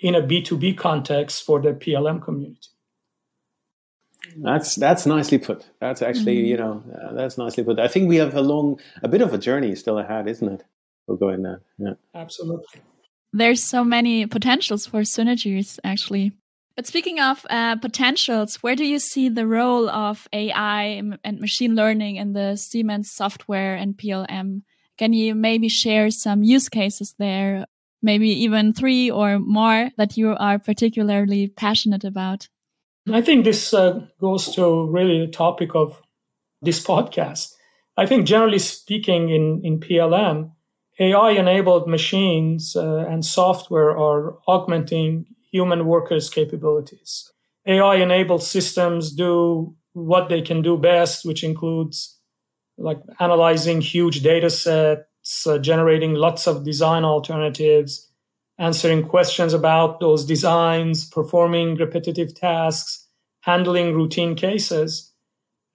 in 0.00 0.14
a 0.14 0.22
B2B 0.22 0.76
context 0.76 1.44
for 1.44 1.60
the 1.60 1.72
PLM 1.72 2.22
community. 2.22 2.68
That's 4.36 4.74
that's 4.74 5.06
nicely 5.06 5.38
put. 5.38 5.66
That's 5.80 6.02
actually 6.02 6.36
mm-hmm. 6.36 6.46
you 6.46 6.56
know 6.56 6.84
uh, 6.94 7.14
that's 7.14 7.38
nicely 7.38 7.64
put. 7.64 7.78
I 7.78 7.88
think 7.88 8.08
we 8.08 8.16
have 8.16 8.34
a 8.34 8.42
long, 8.42 8.78
a 9.02 9.08
bit 9.08 9.22
of 9.22 9.32
a 9.32 9.38
journey 9.38 9.74
still 9.74 9.98
ahead, 9.98 10.28
isn't 10.28 10.48
it? 10.48 10.64
We'll 11.06 11.16
go 11.16 11.30
in 11.30 11.42
there. 11.42 11.62
Yeah, 11.78 11.94
absolutely. 12.14 12.82
There's 13.32 13.62
so 13.62 13.82
many 13.82 14.26
potentials 14.26 14.86
for 14.86 15.00
synergies, 15.00 15.78
actually. 15.84 16.32
But 16.76 16.86
speaking 16.86 17.20
of 17.20 17.44
uh, 17.50 17.76
potentials, 17.76 18.56
where 18.56 18.76
do 18.76 18.84
you 18.84 18.98
see 18.98 19.28
the 19.28 19.46
role 19.46 19.88
of 19.88 20.28
AI 20.32 21.02
and 21.24 21.40
machine 21.40 21.74
learning 21.74 22.16
in 22.16 22.32
the 22.32 22.56
Siemens 22.56 23.10
software 23.10 23.74
and 23.74 23.96
PLM? 23.96 24.62
Can 25.00 25.14
you 25.14 25.34
maybe 25.34 25.70
share 25.70 26.10
some 26.10 26.42
use 26.42 26.68
cases 26.68 27.14
there 27.18 27.64
maybe 28.02 28.28
even 28.44 28.74
three 28.74 29.10
or 29.10 29.38
more 29.38 29.90
that 29.96 30.18
you 30.18 30.36
are 30.38 30.58
particularly 30.58 31.48
passionate 31.48 32.04
about? 32.04 32.48
I 33.10 33.22
think 33.22 33.44
this 33.44 33.72
uh, 33.72 34.06
goes 34.20 34.54
to 34.56 34.90
really 34.90 35.24
the 35.24 35.32
topic 35.32 35.74
of 35.74 36.02
this 36.60 36.84
podcast. 36.84 37.54
I 37.96 38.04
think 38.04 38.26
generally 38.26 38.58
speaking, 38.58 39.30
in, 39.30 39.62
in 39.64 39.80
PLM, 39.80 40.52
AI 40.98 41.30
enabled 41.30 41.88
machines 41.88 42.76
uh, 42.76 43.06
and 43.08 43.24
software 43.24 43.96
are 43.96 44.36
augmenting 44.46 45.24
human 45.50 45.86
workers' 45.86 46.28
capabilities. 46.28 47.32
AI 47.66 47.96
enabled 47.96 48.42
systems 48.42 49.14
do 49.14 49.74
what 49.94 50.28
they 50.28 50.42
can 50.42 50.60
do 50.60 50.76
best, 50.76 51.24
which 51.24 51.42
includes 51.42 52.19
like 52.78 52.98
analyzing 53.18 53.80
huge 53.80 54.22
data 54.22 54.50
sets, 54.50 55.46
uh, 55.46 55.58
generating 55.58 56.14
lots 56.14 56.46
of 56.46 56.64
design 56.64 57.04
alternatives, 57.04 58.10
answering 58.58 59.06
questions 59.06 59.52
about 59.54 60.00
those 60.00 60.24
designs, 60.24 61.08
performing 61.08 61.76
repetitive 61.76 62.34
tasks, 62.34 63.08
handling 63.40 63.94
routine 63.94 64.34
cases. 64.34 65.12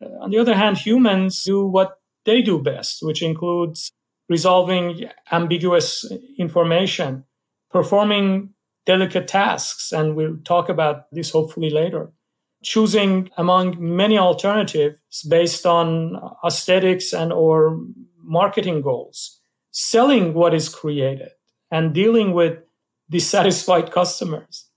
Uh, 0.03 0.09
on 0.21 0.29
the 0.29 0.37
other 0.37 0.55
hand, 0.55 0.77
humans 0.77 1.43
do 1.43 1.65
what 1.65 1.99
they 2.25 2.41
do 2.41 2.61
best, 2.61 2.99
which 3.01 3.21
includes 3.21 3.91
resolving 4.29 5.05
ambiguous 5.31 6.05
information, 6.37 7.23
performing 7.71 8.49
delicate 8.85 9.27
tasks, 9.27 9.91
and 9.91 10.15
we'll 10.15 10.37
talk 10.43 10.69
about 10.69 11.05
this 11.11 11.31
hopefully 11.31 11.69
later. 11.69 12.11
Choosing 12.63 13.29
among 13.37 13.75
many 13.79 14.17
alternatives 14.17 15.23
based 15.29 15.65
on 15.65 16.19
aesthetics 16.43 17.13
and 17.13 17.31
or 17.31 17.79
marketing 18.23 18.81
goals, 18.81 19.39
selling 19.71 20.33
what 20.33 20.53
is 20.53 20.67
created, 20.69 21.29
and 21.69 21.93
dealing 21.93 22.33
with 22.33 22.57
dissatisfied 23.09 23.91
customers. 23.99 24.69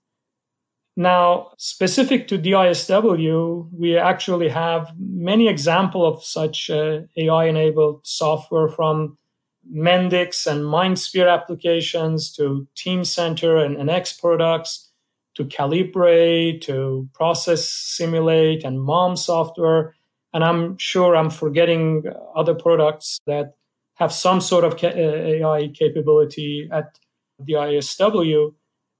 Now, 0.96 1.52
specific 1.58 2.26
to 2.28 2.38
DISW, 2.38 3.68
we 3.72 3.96
actually 3.96 4.48
have 4.48 4.92
many 4.98 5.46
examples 5.48 6.16
of 6.16 6.24
such 6.24 6.70
uh, 6.70 7.02
AI-enabled 7.16 8.00
software 8.04 8.68
from 8.68 9.16
Mendix 9.72 10.46
and 10.46 10.62
MindSphere 10.62 11.32
applications 11.32 12.32
to 12.32 12.66
Teamcenter 12.74 13.64
and 13.64 13.76
NX 13.76 14.20
products 14.20 14.87
to 15.38 15.44
Calibre, 15.44 16.58
to 16.58 17.08
Process 17.14 17.68
Simulate 17.68 18.64
and 18.64 18.80
MOM 18.80 19.16
software. 19.16 19.94
And 20.34 20.42
I'm 20.42 20.76
sure 20.78 21.14
I'm 21.14 21.30
forgetting 21.30 22.02
other 22.34 22.54
products 22.54 23.20
that 23.26 23.54
have 23.94 24.12
some 24.12 24.40
sort 24.40 24.64
of 24.64 24.74
uh, 24.82 24.88
AI 24.88 25.68
capability 25.72 26.68
at 26.72 26.98
the 27.38 27.52
ISW. 27.52 28.52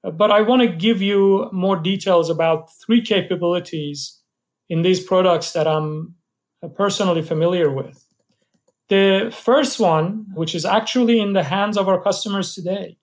But 0.02 0.30
I 0.30 0.42
want 0.42 0.62
to 0.62 0.68
give 0.68 1.02
you 1.02 1.50
more 1.52 1.76
details 1.76 2.30
about 2.30 2.71
three 2.87 3.02
capabilities 3.02 4.21
in 4.68 4.83
these 4.83 5.02
products 5.02 5.52
that 5.52 5.66
I'm 5.66 6.14
personally 6.76 7.23
familiar 7.23 7.68
with. 7.68 8.04
The 8.88 9.35
first 9.37 9.80
one, 9.80 10.26
which 10.35 10.54
is 10.54 10.64
actually 10.64 11.21
in 11.21 11.33
the 11.33 11.42
hands 11.42 11.76
of 11.76 11.88
our 11.88 12.00
customers 12.00 12.54
today, 12.54 12.97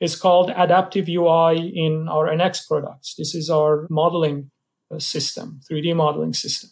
is 0.00 0.16
called 0.16 0.50
Adaptive 0.50 1.08
UI 1.08 1.72
in 1.74 2.08
our 2.08 2.28
NX 2.28 2.68
products. 2.68 3.14
This 3.16 3.34
is 3.34 3.48
our 3.48 3.86
modeling 3.88 4.50
uh, 4.94 4.98
system, 4.98 5.60
3D 5.70 5.96
modeling 5.96 6.32
system. 6.32 6.70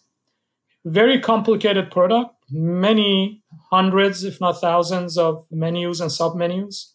Very 0.85 1.19
complicated 1.19 1.90
product, 1.90 2.35
many 2.50 3.43
hundreds, 3.71 4.25
if 4.25 4.40
not 4.40 4.61
thousands 4.61 5.16
of 5.16 5.47
menus 5.50 6.00
and 6.00 6.11
submenus. 6.11 6.93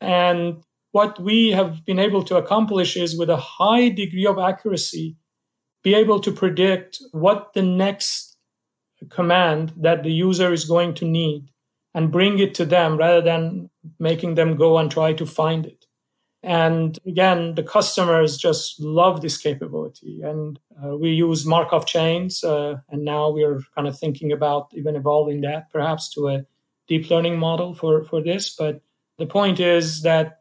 And 0.00 0.64
what 0.90 1.20
we 1.20 1.52
have 1.52 1.84
been 1.84 2.00
able 2.00 2.24
to 2.24 2.36
accomplish 2.36 2.96
is 2.96 3.16
with 3.16 3.30
a 3.30 3.36
high 3.36 3.88
degree 3.88 4.26
of 4.26 4.38
accuracy, 4.38 5.16
be 5.84 5.94
able 5.94 6.18
to 6.20 6.32
predict 6.32 7.00
what 7.12 7.52
the 7.54 7.62
next 7.62 8.36
command 9.10 9.72
that 9.76 10.02
the 10.02 10.12
user 10.12 10.52
is 10.52 10.64
going 10.64 10.94
to 10.94 11.04
need 11.04 11.48
and 11.94 12.10
bring 12.10 12.38
it 12.38 12.54
to 12.54 12.64
them 12.64 12.96
rather 12.96 13.20
than 13.20 13.70
making 13.98 14.34
them 14.34 14.56
go 14.56 14.78
and 14.78 14.90
try 14.90 15.12
to 15.12 15.26
find 15.26 15.66
it. 15.66 15.86
And 16.42 16.98
again, 17.06 17.54
the 17.56 17.64
customers 17.64 18.36
just 18.36 18.80
love 18.80 19.20
this 19.20 19.36
capability. 19.38 20.20
And 20.22 20.58
uh, 20.82 20.96
we 20.96 21.10
use 21.10 21.44
Markov 21.44 21.84
chains. 21.86 22.44
Uh, 22.44 22.76
and 22.90 23.04
now 23.04 23.30
we're 23.30 23.60
kind 23.74 23.88
of 23.88 23.98
thinking 23.98 24.30
about 24.32 24.68
even 24.72 24.94
evolving 24.94 25.40
that 25.40 25.70
perhaps 25.72 26.08
to 26.10 26.28
a 26.28 26.46
deep 26.86 27.10
learning 27.10 27.38
model 27.38 27.74
for, 27.74 28.04
for 28.04 28.22
this. 28.22 28.54
But 28.54 28.80
the 29.18 29.26
point 29.26 29.58
is 29.58 30.02
that 30.02 30.40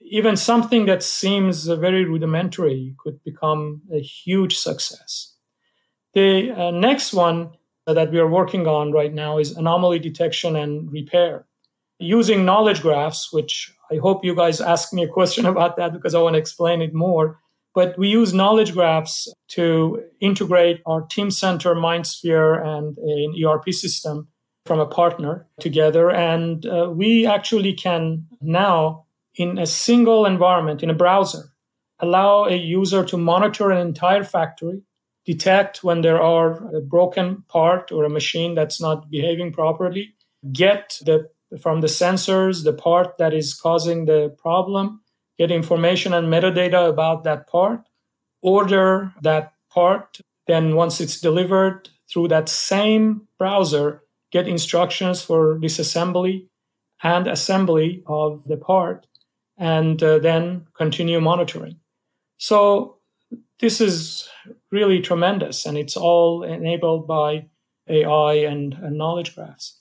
even 0.00 0.36
something 0.36 0.86
that 0.86 1.02
seems 1.02 1.66
very 1.66 2.04
rudimentary 2.04 2.94
could 2.98 3.22
become 3.22 3.82
a 3.92 4.00
huge 4.00 4.56
success. 4.56 5.34
The 6.14 6.52
uh, 6.52 6.70
next 6.70 7.12
one 7.12 7.50
that 7.86 8.10
we 8.10 8.18
are 8.18 8.28
working 8.28 8.66
on 8.66 8.92
right 8.92 9.12
now 9.12 9.38
is 9.38 9.52
anomaly 9.52 9.98
detection 9.98 10.56
and 10.56 10.90
repair. 10.90 11.46
Using 12.04 12.44
knowledge 12.44 12.82
graphs, 12.82 13.32
which 13.32 13.72
I 13.90 13.96
hope 13.96 14.24
you 14.24 14.34
guys 14.34 14.60
ask 14.60 14.92
me 14.92 15.04
a 15.04 15.08
question 15.08 15.46
about 15.52 15.76
that 15.76 15.92
because 15.92 16.14
I 16.14 16.20
want 16.20 16.34
to 16.34 16.38
explain 16.40 16.82
it 16.82 16.94
more. 16.94 17.40
But 17.74 17.98
we 17.98 18.08
use 18.08 18.32
knowledge 18.32 18.72
graphs 18.72 19.28
to 19.48 20.04
integrate 20.20 20.80
our 20.86 21.02
team 21.02 21.28
Teamcenter, 21.28 21.74
MindSphere, 21.74 22.64
and 22.64 22.96
an 22.98 23.34
ERP 23.44 23.72
system 23.72 24.28
from 24.64 24.80
a 24.80 24.86
partner 24.86 25.46
together. 25.60 26.10
And 26.10 26.64
uh, 26.66 26.90
we 26.94 27.26
actually 27.26 27.74
can 27.74 28.26
now, 28.40 29.06
in 29.34 29.58
a 29.58 29.66
single 29.66 30.24
environment, 30.24 30.82
in 30.82 30.90
a 30.90 30.94
browser, 30.94 31.52
allow 31.98 32.44
a 32.44 32.56
user 32.56 33.04
to 33.04 33.16
monitor 33.16 33.70
an 33.70 33.86
entire 33.86 34.24
factory, 34.24 34.82
detect 35.26 35.82
when 35.82 36.02
there 36.02 36.22
are 36.22 36.76
a 36.76 36.80
broken 36.80 37.42
part 37.48 37.90
or 37.90 38.04
a 38.04 38.10
machine 38.10 38.54
that's 38.54 38.80
not 38.80 39.10
behaving 39.10 39.52
properly, 39.52 40.14
get 40.52 40.98
the 41.04 41.28
from 41.60 41.80
the 41.80 41.86
sensors, 41.86 42.64
the 42.64 42.72
part 42.72 43.18
that 43.18 43.34
is 43.34 43.54
causing 43.54 44.04
the 44.04 44.34
problem, 44.38 45.00
get 45.38 45.50
information 45.50 46.12
and 46.12 46.28
metadata 46.28 46.88
about 46.88 47.24
that 47.24 47.46
part, 47.48 47.88
order 48.42 49.12
that 49.22 49.52
part. 49.70 50.18
Then 50.46 50.76
once 50.76 51.00
it's 51.00 51.20
delivered 51.20 51.88
through 52.12 52.28
that 52.28 52.48
same 52.48 53.26
browser, 53.38 54.02
get 54.30 54.48
instructions 54.48 55.22
for 55.22 55.58
disassembly 55.58 56.48
and 57.02 57.26
assembly 57.26 58.02
of 58.06 58.42
the 58.46 58.56
part, 58.56 59.06
and 59.58 60.02
uh, 60.02 60.18
then 60.18 60.66
continue 60.76 61.20
monitoring. 61.20 61.76
So 62.38 62.98
this 63.60 63.80
is 63.80 64.28
really 64.70 65.00
tremendous, 65.00 65.66
and 65.66 65.78
it's 65.78 65.96
all 65.96 66.42
enabled 66.42 67.06
by 67.06 67.46
AI 67.88 68.34
and, 68.34 68.74
and 68.74 68.96
knowledge 68.96 69.34
graphs. 69.34 69.80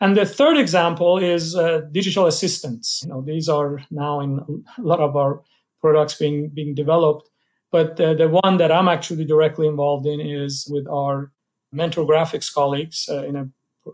And 0.00 0.16
the 0.16 0.26
third 0.26 0.56
example 0.56 1.18
is 1.18 1.56
uh, 1.56 1.82
digital 1.90 2.26
assistants. 2.26 3.00
You 3.02 3.10
know, 3.10 3.22
these 3.22 3.48
are 3.48 3.80
now 3.90 4.20
in 4.20 4.64
a 4.78 4.82
lot 4.82 5.00
of 5.00 5.16
our 5.16 5.42
products 5.80 6.14
being 6.14 6.50
being 6.50 6.74
developed. 6.74 7.28
But 7.70 7.96
the, 7.96 8.14
the 8.14 8.28
one 8.28 8.56
that 8.58 8.72
I'm 8.72 8.88
actually 8.88 9.24
directly 9.24 9.66
involved 9.66 10.06
in 10.06 10.20
is 10.20 10.66
with 10.70 10.86
our 10.88 11.32
mentor 11.72 12.06
graphics 12.06 12.52
colleagues 12.52 13.08
uh, 13.10 13.24
in 13.24 13.36
a 13.36 13.48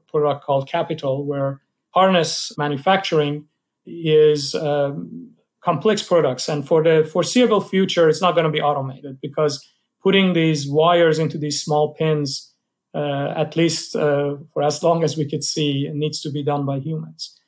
product 0.08 0.44
called 0.44 0.68
Capital, 0.68 1.26
where 1.26 1.60
harness 1.90 2.52
manufacturing 2.56 3.46
is 3.86 4.54
um, 4.54 5.30
complex 5.62 6.02
products. 6.02 6.48
And 6.48 6.66
for 6.66 6.82
the 6.82 7.08
foreseeable 7.10 7.60
future, 7.60 8.08
it's 8.08 8.20
not 8.20 8.34
going 8.34 8.44
to 8.44 8.50
be 8.50 8.60
automated 8.60 9.18
because 9.20 9.66
putting 10.02 10.34
these 10.34 10.68
wires 10.68 11.18
into 11.18 11.38
these 11.38 11.62
small 11.62 11.94
pins 11.94 12.28
uh, 12.38 12.53
at 12.94 13.56
least 13.56 13.96
uh, 13.96 14.36
for 14.52 14.62
as 14.62 14.82
long 14.82 15.02
as 15.02 15.16
we 15.16 15.28
could 15.28 15.44
see, 15.44 15.88
needs 15.92 16.20
to 16.22 16.30
be 16.30 16.42
done 16.42 16.64
by 16.64 16.78
humans. 16.78 17.38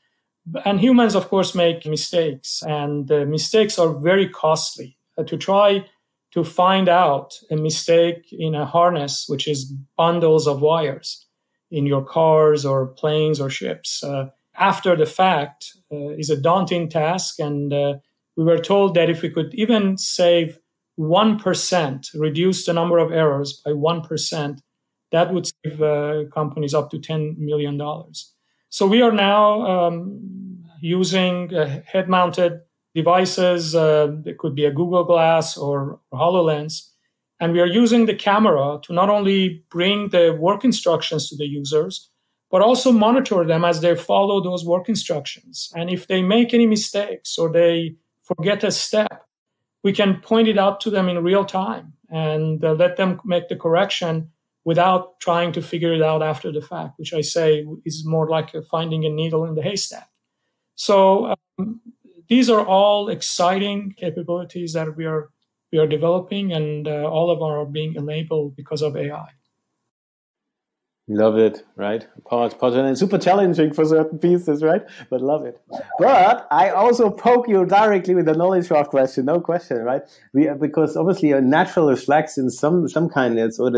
And 0.64 0.80
humans, 0.80 1.14
of 1.14 1.28
course, 1.28 1.54
make 1.54 1.86
mistakes, 1.86 2.62
and 2.66 3.08
mistakes 3.28 3.78
are 3.78 3.92
very 3.92 4.28
costly. 4.28 4.96
Uh, 5.18 5.24
to 5.24 5.36
try 5.36 5.84
to 6.32 6.44
find 6.44 6.88
out 6.88 7.32
a 7.50 7.56
mistake 7.56 8.26
in 8.32 8.54
a 8.54 8.66
harness, 8.66 9.24
which 9.28 9.48
is 9.48 9.72
bundles 9.96 10.46
of 10.46 10.60
wires 10.60 11.26
in 11.70 11.86
your 11.86 12.04
cars 12.04 12.66
or 12.66 12.88
planes 12.88 13.40
or 13.40 13.48
ships, 13.48 14.04
uh, 14.04 14.26
after 14.58 14.94
the 14.94 15.06
fact 15.06 15.72
uh, 15.90 16.10
is 16.10 16.28
a 16.28 16.40
daunting 16.40 16.90
task. 16.90 17.38
And 17.38 17.72
uh, 17.72 17.94
we 18.36 18.44
were 18.44 18.58
told 18.58 18.94
that 18.94 19.08
if 19.08 19.22
we 19.22 19.30
could 19.30 19.54
even 19.54 19.96
save 19.96 20.58
1%, 20.98 22.06
reduce 22.14 22.66
the 22.66 22.72
number 22.74 22.98
of 22.98 23.12
errors 23.12 23.62
by 23.64 23.70
1%, 23.70 24.58
that 25.12 25.32
would 25.32 25.46
save 25.46 25.80
uh, 25.80 26.24
companies 26.34 26.74
up 26.74 26.90
to 26.90 26.98
$10 26.98 27.38
million. 27.38 27.80
So 28.68 28.86
we 28.86 29.02
are 29.02 29.12
now 29.12 29.62
um, 29.62 30.64
using 30.80 31.54
uh, 31.54 31.80
head 31.86 32.08
mounted 32.08 32.60
devices. 32.94 33.74
Uh, 33.74 34.16
it 34.24 34.38
could 34.38 34.54
be 34.54 34.64
a 34.64 34.72
Google 34.72 35.04
Glass 35.04 35.56
or, 35.56 36.00
HoloLens. 36.12 36.88
And 37.38 37.52
we 37.52 37.60
are 37.60 37.66
using 37.66 38.06
the 38.06 38.14
camera 38.14 38.78
to 38.84 38.94
not 38.94 39.10
only 39.10 39.62
bring 39.70 40.08
the 40.08 40.36
work 40.40 40.64
instructions 40.64 41.28
to 41.28 41.36
the 41.36 41.44
users, 41.44 42.10
but 42.50 42.62
also 42.62 42.92
monitor 42.92 43.44
them 43.44 43.64
as 43.64 43.82
they 43.82 43.94
follow 43.94 44.42
those 44.42 44.64
work 44.64 44.88
instructions. 44.88 45.70
And 45.74 45.90
if 45.90 46.06
they 46.06 46.22
make 46.22 46.54
any 46.54 46.66
mistakes 46.66 47.36
or 47.36 47.52
they 47.52 47.96
forget 48.22 48.64
a 48.64 48.70
step, 48.70 49.26
we 49.82 49.92
can 49.92 50.20
point 50.20 50.48
it 50.48 50.58
out 50.58 50.80
to 50.80 50.90
them 50.90 51.08
in 51.08 51.22
real 51.22 51.44
time 51.44 51.92
and 52.10 52.64
uh, 52.64 52.72
let 52.72 52.96
them 52.96 53.20
make 53.24 53.48
the 53.48 53.56
correction 53.56 54.30
without 54.66 55.20
trying 55.20 55.52
to 55.52 55.62
figure 55.62 55.92
it 55.94 56.02
out 56.02 56.24
after 56.24 56.50
the 56.50 56.60
fact, 56.60 56.98
which 56.98 57.14
I 57.14 57.20
say 57.20 57.64
is 57.84 58.04
more 58.04 58.28
like 58.28 58.50
finding 58.68 59.06
a 59.06 59.08
needle 59.08 59.44
in 59.44 59.54
the 59.54 59.62
haystack. 59.62 60.08
So 60.74 61.34
um, 61.56 61.80
these 62.28 62.50
are 62.50 62.66
all 62.66 63.08
exciting 63.08 63.94
capabilities 63.96 64.72
that 64.72 64.96
we 64.96 65.06
are 65.06 65.30
we 65.72 65.78
are 65.78 65.86
developing, 65.86 66.52
and 66.52 66.86
uh, 66.86 67.08
all 67.08 67.30
of 67.30 67.38
them 67.38 67.48
are 67.48 67.64
being 67.64 67.94
enabled 67.94 68.56
because 68.56 68.82
of 68.82 68.96
AI. 68.96 69.28
Love 71.08 71.38
it, 71.38 71.64
right? 71.76 72.04
Part, 72.24 72.60
and 72.60 72.98
super 72.98 73.16
challenging 73.16 73.72
for 73.72 73.84
certain 73.84 74.18
pieces, 74.18 74.60
right? 74.60 74.82
But 75.08 75.20
love 75.20 75.46
it. 75.46 75.60
But 76.00 76.48
I 76.50 76.70
also 76.70 77.10
poke 77.10 77.46
you 77.46 77.64
directly 77.64 78.16
with 78.16 78.26
the 78.26 78.34
knowledge 78.34 78.66
graph 78.66 78.88
question, 78.88 79.26
no 79.26 79.40
question, 79.40 79.78
right? 79.84 80.02
We, 80.32 80.48
because 80.60 80.96
obviously 80.96 81.30
a 81.30 81.40
natural 81.40 81.90
reflex 81.90 82.36
in 82.36 82.50
some, 82.50 82.88
some 82.88 83.08
kindness 83.08 83.60
or, 83.60 83.70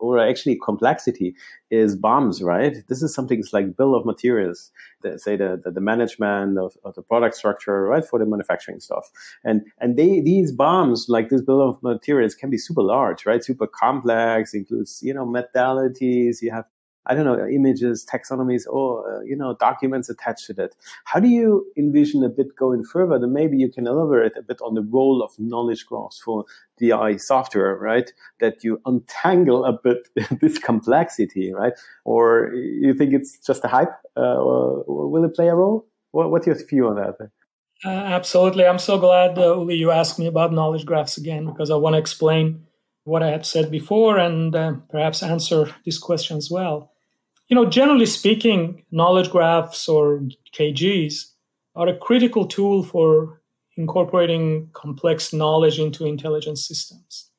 or 0.00 0.20
actually 0.20 0.58
complexity 0.62 1.34
is 1.70 1.96
bombs, 1.96 2.42
right? 2.42 2.76
This 2.88 3.02
is 3.02 3.14
something 3.14 3.42
like 3.54 3.74
bill 3.74 3.94
of 3.94 4.04
materials, 4.04 4.70
the, 5.12 5.18
say 5.18 5.36
the, 5.36 5.60
the, 5.62 5.70
the 5.70 5.80
management 5.80 6.58
of, 6.58 6.76
of, 6.84 6.94
the 6.94 7.02
product 7.02 7.36
structure, 7.36 7.82
right? 7.82 8.04
For 8.04 8.18
the 8.18 8.26
manufacturing 8.26 8.80
stuff. 8.80 9.10
And, 9.44 9.62
and 9.80 9.96
they, 9.96 10.20
these 10.20 10.52
bombs, 10.52 11.06
like 11.08 11.28
this 11.28 11.42
bill 11.42 11.62
of 11.62 11.82
materials 11.82 12.34
can 12.34 12.50
be 12.50 12.58
super 12.58 12.82
large, 12.82 13.26
right? 13.26 13.42
Super 13.42 13.66
complex, 13.66 14.54
includes, 14.54 15.00
you 15.02 15.14
know, 15.14 15.26
modalities, 15.26 16.42
you 16.42 16.50
have 16.50 16.64
I 17.06 17.14
don't 17.14 17.24
know, 17.24 17.46
images, 17.46 18.04
taxonomies, 18.04 18.62
or, 18.68 19.18
uh, 19.18 19.20
you 19.22 19.36
know, 19.36 19.54
documents 19.58 20.08
attached 20.08 20.46
to 20.46 20.52
that. 20.54 20.72
How 21.04 21.20
do 21.20 21.28
you 21.28 21.66
envision 21.76 22.24
a 22.24 22.28
bit 22.28 22.56
going 22.56 22.84
further? 22.84 23.18
Then 23.18 23.32
maybe 23.32 23.56
you 23.56 23.70
can 23.70 23.86
elaborate 23.86 24.36
a 24.36 24.42
bit 24.42 24.60
on 24.60 24.74
the 24.74 24.82
role 24.82 25.22
of 25.22 25.32
knowledge 25.38 25.86
graphs 25.86 26.20
for 26.20 26.44
DI 26.80 27.16
software, 27.16 27.76
right? 27.76 28.12
That 28.40 28.64
you 28.64 28.80
untangle 28.86 29.64
a 29.64 29.72
bit 29.72 30.08
this 30.40 30.58
complexity, 30.58 31.52
right? 31.52 31.74
Or 32.04 32.52
you 32.54 32.94
think 32.94 33.14
it's 33.14 33.38
just 33.38 33.64
a 33.64 33.68
hype? 33.68 33.92
Uh, 34.16 34.36
will 34.86 35.24
it 35.24 35.34
play 35.34 35.48
a 35.48 35.54
role? 35.54 35.86
What, 36.10 36.30
what's 36.30 36.46
your 36.46 36.56
view 36.66 36.88
on 36.88 36.96
that? 36.96 37.16
Uh, 37.84 37.88
absolutely. 37.88 38.66
I'm 38.66 38.78
so 38.78 38.98
glad, 38.98 39.38
uh, 39.38 39.58
Uli, 39.58 39.76
you 39.76 39.90
asked 39.90 40.18
me 40.18 40.26
about 40.26 40.52
knowledge 40.52 40.86
graphs 40.86 41.18
again 41.18 41.46
because 41.46 41.70
I 41.70 41.76
want 41.76 41.94
to 41.94 41.98
explain 41.98 42.66
what 43.04 43.22
I 43.22 43.28
had 43.28 43.46
said 43.46 43.70
before 43.70 44.18
and 44.18 44.54
uh, 44.54 44.72
perhaps 44.90 45.22
answer 45.22 45.72
this 45.84 45.98
question 45.98 46.36
as 46.36 46.50
well. 46.50 46.90
You 47.48 47.54
know, 47.54 47.66
generally 47.66 48.06
speaking, 48.06 48.84
knowledge 48.90 49.30
graphs 49.30 49.88
or 49.88 50.22
KGs 50.52 51.26
are 51.76 51.88
a 51.88 51.96
critical 51.96 52.46
tool 52.46 52.82
for 52.82 53.40
incorporating 53.76 54.70
complex 54.72 55.32
knowledge 55.32 55.78
into 55.78 56.06
intelligent 56.06 56.58
systems. 56.58 57.30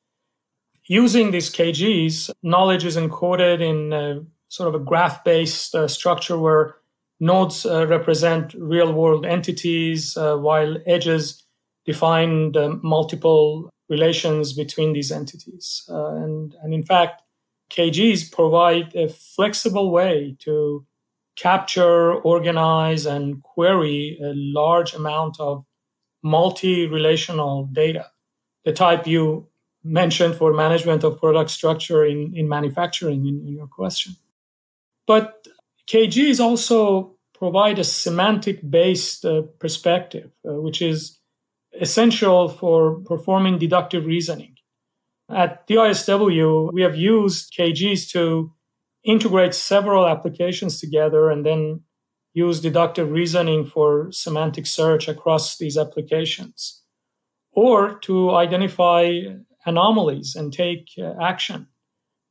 Using 0.86 1.30
these 1.30 1.50
KGs, 1.50 2.30
knowledge 2.42 2.84
is 2.84 2.96
encoded 2.96 3.60
in 3.60 3.92
a, 3.92 4.24
sort 4.48 4.74
of 4.74 4.80
a 4.80 4.84
graph 4.84 5.22
based 5.24 5.74
uh, 5.74 5.86
structure 5.86 6.38
where 6.38 6.76
nodes 7.20 7.66
uh, 7.66 7.86
represent 7.86 8.54
real 8.54 8.92
world 8.92 9.26
entities, 9.26 10.16
uh, 10.16 10.36
while 10.36 10.76
edges 10.86 11.44
define 11.84 12.54
multiple 12.82 13.68
relations 13.88 14.52
between 14.52 14.92
these 14.92 15.10
entities. 15.10 15.84
Uh, 15.90 16.14
and, 16.16 16.54
and 16.62 16.72
in 16.72 16.82
fact, 16.82 17.22
KGs 17.70 18.32
provide 18.32 18.94
a 18.94 19.08
flexible 19.08 19.90
way 19.90 20.36
to 20.40 20.86
capture, 21.36 22.14
organize, 22.14 23.06
and 23.06 23.42
query 23.42 24.18
a 24.22 24.32
large 24.34 24.94
amount 24.94 25.38
of 25.38 25.64
multi 26.22 26.86
relational 26.86 27.66
data, 27.72 28.06
the 28.64 28.72
type 28.72 29.06
you 29.06 29.46
mentioned 29.84 30.34
for 30.34 30.52
management 30.52 31.04
of 31.04 31.18
product 31.18 31.50
structure 31.50 32.04
in, 32.04 32.32
in 32.34 32.48
manufacturing 32.48 33.26
in, 33.26 33.46
in 33.46 33.54
your 33.54 33.68
question. 33.68 34.16
But 35.06 35.46
KGs 35.86 36.40
also 36.40 37.16
provide 37.34 37.78
a 37.78 37.84
semantic 37.84 38.58
based 38.68 39.24
uh, 39.24 39.42
perspective, 39.60 40.30
uh, 40.46 40.54
which 40.60 40.82
is 40.82 41.18
essential 41.80 42.48
for 42.48 43.00
performing 43.00 43.58
deductive 43.58 44.04
reasoning. 44.04 44.57
At 45.30 45.66
DISW, 45.68 46.72
we 46.72 46.82
have 46.82 46.96
used 46.96 47.52
KGs 47.52 48.10
to 48.12 48.52
integrate 49.04 49.54
several 49.54 50.06
applications 50.06 50.80
together 50.80 51.30
and 51.30 51.44
then 51.44 51.82
use 52.32 52.60
deductive 52.60 53.10
reasoning 53.10 53.66
for 53.66 54.10
semantic 54.10 54.66
search 54.66 55.08
across 55.08 55.58
these 55.58 55.76
applications, 55.76 56.82
or 57.52 57.98
to 58.00 58.30
identify 58.30 59.20
anomalies 59.66 60.34
and 60.34 60.52
take 60.52 60.88
uh, 60.98 61.14
action. 61.20 61.66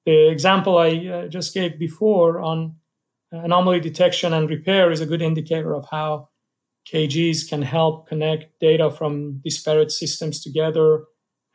The 0.05 0.29
example 0.29 0.77
I 0.77 0.89
uh, 1.07 1.27
just 1.27 1.53
gave 1.53 1.77
before 1.77 2.39
on 2.39 2.77
anomaly 3.31 3.81
detection 3.81 4.33
and 4.33 4.49
repair 4.49 4.89
is 4.91 5.01
a 5.01 5.05
good 5.05 5.21
indicator 5.21 5.75
of 5.75 5.85
how 5.91 6.29
KGs 6.91 7.49
can 7.49 7.61
help 7.61 8.07
connect 8.07 8.59
data 8.59 8.89
from 8.89 9.39
disparate 9.43 9.91
systems 9.91 10.41
together 10.41 11.03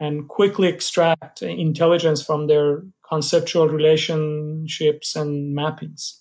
and 0.03 0.27
quickly 0.27 0.67
extract 0.67 1.43
intelligence 1.43 2.25
from 2.25 2.49
their 2.49 2.83
conceptual 3.09 3.69
relationships 3.69 5.15
and 5.15 5.57
mappings. 5.57 6.19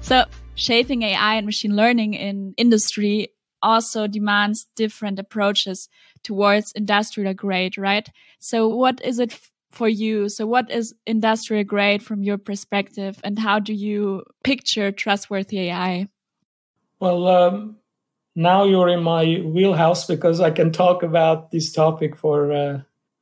So 0.00 0.26
shaping 0.54 1.02
AI 1.02 1.34
and 1.34 1.44
machine 1.44 1.74
learning 1.74 2.14
in 2.14 2.54
industry 2.56 3.30
also 3.62 4.06
demands 4.06 4.66
different 4.76 5.18
approaches 5.18 5.88
towards 6.22 6.72
industrial 6.72 7.34
grade, 7.34 7.78
right? 7.78 8.08
So 8.38 8.68
what 8.68 9.04
is 9.04 9.18
it 9.18 9.38
for 9.72 9.88
you? 9.88 10.28
So 10.28 10.46
what 10.46 10.70
is 10.70 10.94
industrial 11.06 11.64
grade 11.64 12.02
from 12.02 12.22
your 12.22 12.38
perspective 12.38 13.20
and 13.24 13.38
how 13.38 13.58
do 13.58 13.72
you 13.72 14.24
picture 14.42 14.92
trustworthy 14.92 15.70
AI? 15.70 16.08
Well, 17.00 17.26
um, 17.28 17.76
now 18.34 18.64
you're 18.64 18.88
in 18.88 19.02
my 19.02 19.42
wheelhouse 19.44 20.06
because 20.06 20.40
I 20.40 20.50
can 20.50 20.72
talk 20.72 21.02
about 21.02 21.50
this 21.50 21.72
topic 21.72 22.16
for 22.16 22.52
uh, 22.52 22.80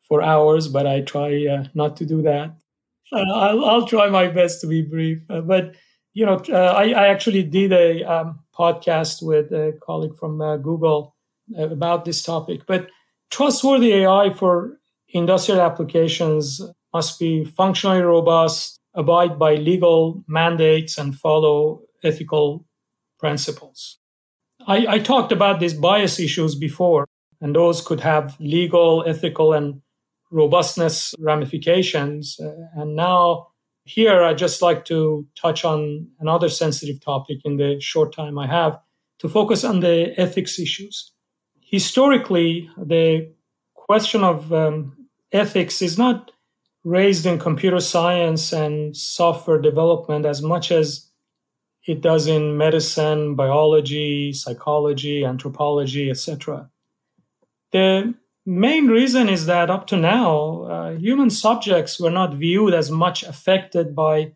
for 0.08 0.22
hours, 0.22 0.68
but 0.68 0.86
I 0.86 1.00
try 1.00 1.46
uh, 1.46 1.64
not 1.74 1.96
to 1.96 2.06
do 2.06 2.22
that. 2.22 2.54
Uh, 3.12 3.32
I'll, 3.34 3.64
I'll, 3.64 3.86
try 3.86 4.08
my 4.08 4.28
best 4.28 4.60
to 4.60 4.66
be 4.66 4.82
brief. 4.82 5.22
Uh, 5.30 5.40
but 5.40 5.74
you 6.12 6.26
know, 6.26 6.42
uh, 6.48 6.74
I, 6.76 6.90
I, 6.90 7.08
actually 7.08 7.42
did 7.44 7.72
a 7.72 8.02
um, 8.02 8.40
podcast 8.58 9.22
with 9.22 9.52
a 9.52 9.78
colleague 9.82 10.16
from 10.16 10.40
uh, 10.40 10.56
Google 10.56 11.14
about 11.58 12.04
this 12.04 12.22
topic. 12.22 12.62
But 12.66 12.88
trustworthy 13.30 13.92
AI 13.92 14.32
for 14.34 14.78
industrial 15.08 15.60
applications 15.60 16.60
must 16.92 17.18
be 17.18 17.44
functionally 17.44 18.00
robust, 18.00 18.80
abide 18.94 19.38
by 19.38 19.54
legal 19.56 20.24
mandates, 20.26 20.98
and 20.98 21.14
follow 21.14 21.82
ethical 22.02 22.64
principles. 23.18 23.98
I, 24.66 24.86
I 24.86 24.98
talked 24.98 25.32
about 25.32 25.60
these 25.60 25.74
bias 25.74 26.18
issues 26.18 26.54
before, 26.54 27.06
and 27.40 27.54
those 27.54 27.80
could 27.80 28.00
have 28.00 28.36
legal, 28.40 29.04
ethical, 29.06 29.52
and 29.52 29.82
robustness 30.30 31.14
ramifications. 31.18 32.38
Uh, 32.40 32.80
and 32.80 32.96
now, 32.96 33.48
here, 33.86 34.24
I'd 34.24 34.36
just 34.36 34.62
like 34.62 34.84
to 34.86 35.24
touch 35.40 35.64
on 35.64 36.08
another 36.18 36.48
sensitive 36.48 37.00
topic 37.00 37.38
in 37.44 37.56
the 37.56 37.80
short 37.80 38.12
time 38.12 38.36
I 38.36 38.48
have 38.48 38.78
to 39.20 39.28
focus 39.28 39.62
on 39.62 39.78
the 39.78 40.12
ethics 40.20 40.58
issues. 40.58 41.12
Historically, 41.60 42.68
the 42.76 43.32
question 43.74 44.24
of 44.24 44.52
um, 44.52 45.08
ethics 45.30 45.82
is 45.82 45.96
not 45.96 46.32
raised 46.82 47.26
in 47.26 47.38
computer 47.38 47.78
science 47.78 48.52
and 48.52 48.96
software 48.96 49.60
development 49.60 50.26
as 50.26 50.42
much 50.42 50.72
as 50.72 51.08
it 51.86 52.00
does 52.00 52.26
in 52.26 52.56
medicine, 52.56 53.36
biology, 53.36 54.32
psychology, 54.32 55.24
anthropology, 55.24 56.10
etc. 56.10 56.68
The 57.70 58.14
main 58.46 58.86
reason 58.86 59.28
is 59.28 59.46
that 59.46 59.70
up 59.70 59.86
to 59.88 59.96
now, 59.96 60.62
uh, 60.62 60.90
human 60.92 61.30
subjects 61.30 62.00
were 62.00 62.10
not 62.10 62.34
viewed 62.34 62.72
as 62.72 62.90
much 62.90 63.22
affected 63.24 63.94
by 63.94 64.32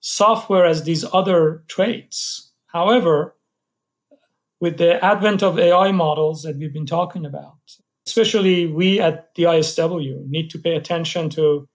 software 0.00 0.64
as 0.64 0.82
these 0.82 1.04
other 1.12 1.62
traits. 1.68 2.52
However, 2.66 3.36
with 4.60 4.78
the 4.78 5.04
advent 5.04 5.42
of 5.42 5.58
AI 5.58 5.92
models 5.92 6.42
that 6.42 6.56
we've 6.56 6.72
been 6.72 6.86
talking 6.86 7.26
about, 7.26 7.58
especially 8.06 8.66
we 8.66 9.00
at 9.00 9.34
the 9.34 9.44
ISW 9.44 10.26
need 10.28 10.50
to 10.50 10.58
pay 10.58 10.74
attention 10.74 11.28
to 11.30 11.68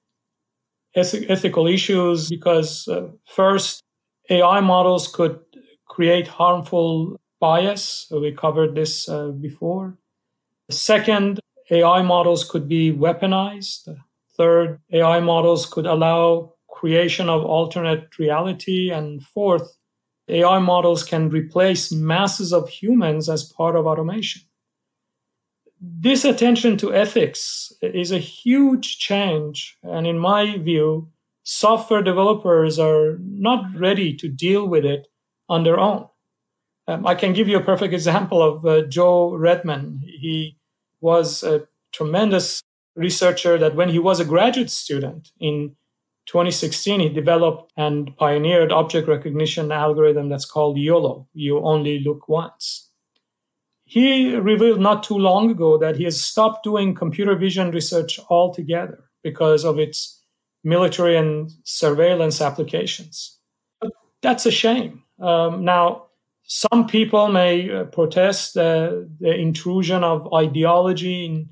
ethical 0.96 1.68
issues 1.68 2.30
because 2.30 2.88
uh, 2.88 3.10
first, 3.26 3.82
AI 4.30 4.60
models 4.60 5.08
could 5.08 5.40
create 5.86 6.28
harmful 6.28 7.20
bias. 7.40 8.08
We 8.12 8.32
covered 8.34 8.76
this 8.76 9.08
uh, 9.08 9.28
before. 9.28 9.98
Second, 10.70 11.40
AI 11.69 12.01
models 12.01 12.49
could 12.49 12.67
be 12.67 12.91
weaponized. 12.91 13.95
Third, 14.38 14.80
AI 14.91 15.19
models 15.19 15.65
could 15.65 15.86
allow 15.86 16.53
creation 16.69 17.27
of 17.30 17.43
alternate 17.43 18.17
reality. 18.19 18.91
And 18.91 19.23
fourth, 19.23 19.77
AI 20.27 20.60
models 20.60 21.03
can 21.03 21.30
replace 21.30 21.91
masses 21.91 22.53
of 22.53 22.69
humans 22.69 23.30
as 23.30 23.43
part 23.43 23.75
of 23.75 23.88
automation. 23.88 24.43
This 25.80 26.25
attention 26.25 26.77
to 26.77 26.93
ethics 26.93 27.71
is 27.82 28.12
a 28.12 28.17
huge 28.17 28.97
change. 28.97 29.77
And 29.84 30.08
in 30.08 30.17
my 30.17 30.58
view, 30.58 31.10
software 31.43 32.01
developers 32.01 32.80
are 32.80 33.17
not 33.21 33.65
ready 33.75 34.13
to 34.15 34.27
deal 34.27 34.67
with 34.67 34.86
it 34.86 35.08
on 35.49 35.63
their 35.63 35.80
own. 35.80 36.08
Um, 36.88 37.06
I 37.06 37.15
can 37.15 37.34
give 37.34 37.47
you 37.47 37.58
a 37.58 37.63
perfect 37.63 37.93
example 37.93 38.41
of 38.41 38.65
uh, 38.65 38.82
Joe 38.88 39.32
Redmon. 39.32 39.99
He 40.03 40.57
was 41.02 41.44
a 41.44 41.68
tremendous 41.94 42.62
researcher 42.96 43.58
that 43.58 43.76
when 43.76 43.90
he 43.90 44.00
was 44.00 44.20
a 44.20 44.26
graduate 44.26 44.70
student 44.70 45.30
in 45.40 45.76
2016, 46.28 47.00
he 47.00 47.10
developed 47.10 47.72
and 47.78 48.16
pioneered 48.18 48.72
object 48.72 49.08
recognition 49.08 49.72
algorithm 49.72 50.30
that's 50.30 50.46
called 50.46 50.78
YOLO. 50.78 51.28
You 51.34 51.60
only 51.62 52.00
look 52.00 52.28
once. 52.28 52.90
He 53.86 54.36
revealed 54.36 54.82
not 54.82 55.04
too 55.04 55.18
long 55.18 55.50
ago 55.50 55.78
that 55.78 55.96
he 55.96 56.04
has 56.04 56.22
stopped 56.22 56.64
doing 56.64 56.94
computer 56.94 57.38
vision 57.38 57.72
research 57.72 58.20
altogether 58.30 59.06
because 59.24 59.64
of 59.64 59.80
its 59.80 60.22
military 60.64 61.16
and 61.16 61.50
surveillance 61.64 62.42
applications. 62.42 63.40
That's 64.22 64.46
a 64.46 64.52
shame. 64.52 65.04
Um, 65.22 65.64
now, 65.64 66.07
some 66.48 66.88
people 66.88 67.28
may 67.28 67.70
uh, 67.70 67.84
protest 67.86 68.54
the 68.54 69.08
intrusion 69.22 70.04
of 70.04 70.34
ideology 70.34 71.26
in, 71.26 71.50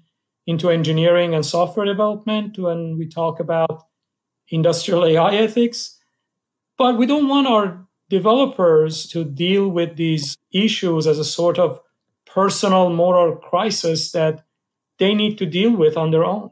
into 0.48 0.70
engineering 0.70 1.36
and 1.36 1.46
software 1.46 1.86
development 1.86 2.58
when 2.58 2.98
we 2.98 3.06
talk 3.08 3.42
about 3.42 3.84
industrial 4.50 5.06
AI 5.06 5.36
ethics. 5.36 6.00
But 6.78 6.98
we 6.98 7.06
don't 7.06 7.28
want 7.28 7.48
our 7.48 7.86
developers 8.10 9.06
to 9.08 9.26
deal 9.26 9.68
with 9.68 9.98
these 9.98 10.38
issues 10.54 11.08
as 11.08 11.20
a 11.20 11.26
sort 11.26 11.60
of 11.60 11.82
personal 12.26 12.90
moral 12.90 13.36
crisis 13.36 14.12
that 14.14 14.46
they 14.98 15.14
need 15.14 15.38
to 15.40 15.46
deal 15.46 15.76
with 15.76 15.98
on 15.98 16.12
their 16.12 16.24
own. 16.24 16.52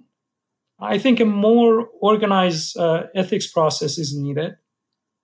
I 0.79 0.97
think 0.97 1.21
a 1.21 1.25
more 1.25 1.87
organized 2.01 2.77
uh, 2.77 3.03
ethics 3.15 3.47
process 3.47 3.97
is 3.97 4.17
needed. 4.17 4.57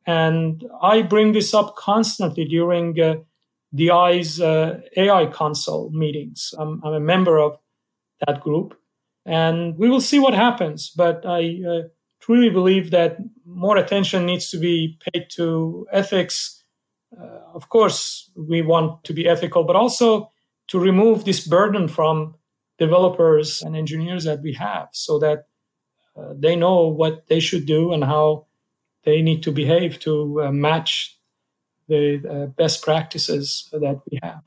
And 0.06 0.64
I 0.82 1.02
bring 1.02 1.34
this 1.34 1.54
up 1.54 1.76
constantly 1.76 2.46
during 2.46 3.00
uh, 3.00 3.16
DI's 3.76 4.42
uh, 4.42 4.80
AI 4.98 5.28
Council 5.28 5.92
meetings. 5.94 6.54
I'm, 6.58 6.82
I'm, 6.84 6.94
a 6.94 7.00
member 7.00 7.38
of 7.38 7.58
that 8.26 8.42
group, 8.42 8.80
and 9.26 9.78
we 9.78 9.90
will 9.90 10.02
see 10.02 10.20
what 10.20 10.34
happens. 10.34 10.90
But 10.90 11.26
I 11.26 11.62
uh, 11.68 11.82
truly 12.20 12.50
believe 12.50 12.92
that 12.92 13.18
more 13.46 13.78
attention 13.78 14.26
needs 14.26 14.50
to 14.52 14.58
be 14.58 14.98
paid 15.14 15.28
to 15.32 15.86
ethics. 15.92 16.64
Uh, 17.20 17.40
of 17.54 17.70
course, 17.70 18.32
we 18.36 18.62
want 18.62 19.04
to 19.04 19.14
be 19.14 19.28
ethical, 19.28 19.64
but 19.64 19.76
also 19.76 20.32
to 20.70 20.80
remove 20.80 21.26
this 21.26 21.46
burden 21.46 21.88
from 21.88 22.36
developers 22.78 23.62
and 23.62 23.76
engineers 23.76 24.24
that 24.24 24.42
we 24.42 24.54
have 24.54 24.88
so 24.94 25.20
that 25.20 25.46
uh, 26.18 26.34
they 26.36 26.56
know 26.56 26.88
what 26.88 27.28
they 27.28 27.40
should 27.40 27.66
do 27.66 27.92
and 27.94 28.04
how 28.04 28.46
they 29.04 29.22
need 29.22 29.44
to 29.44 29.52
behave 29.52 30.00
to 30.00 30.44
uh, 30.44 30.52
match 30.52 31.18
the 31.88 32.22
uh, 32.30 32.46
best 32.48 32.84
practices 32.84 33.70
that 33.72 34.02
we 34.10 34.20
have. 34.22 34.42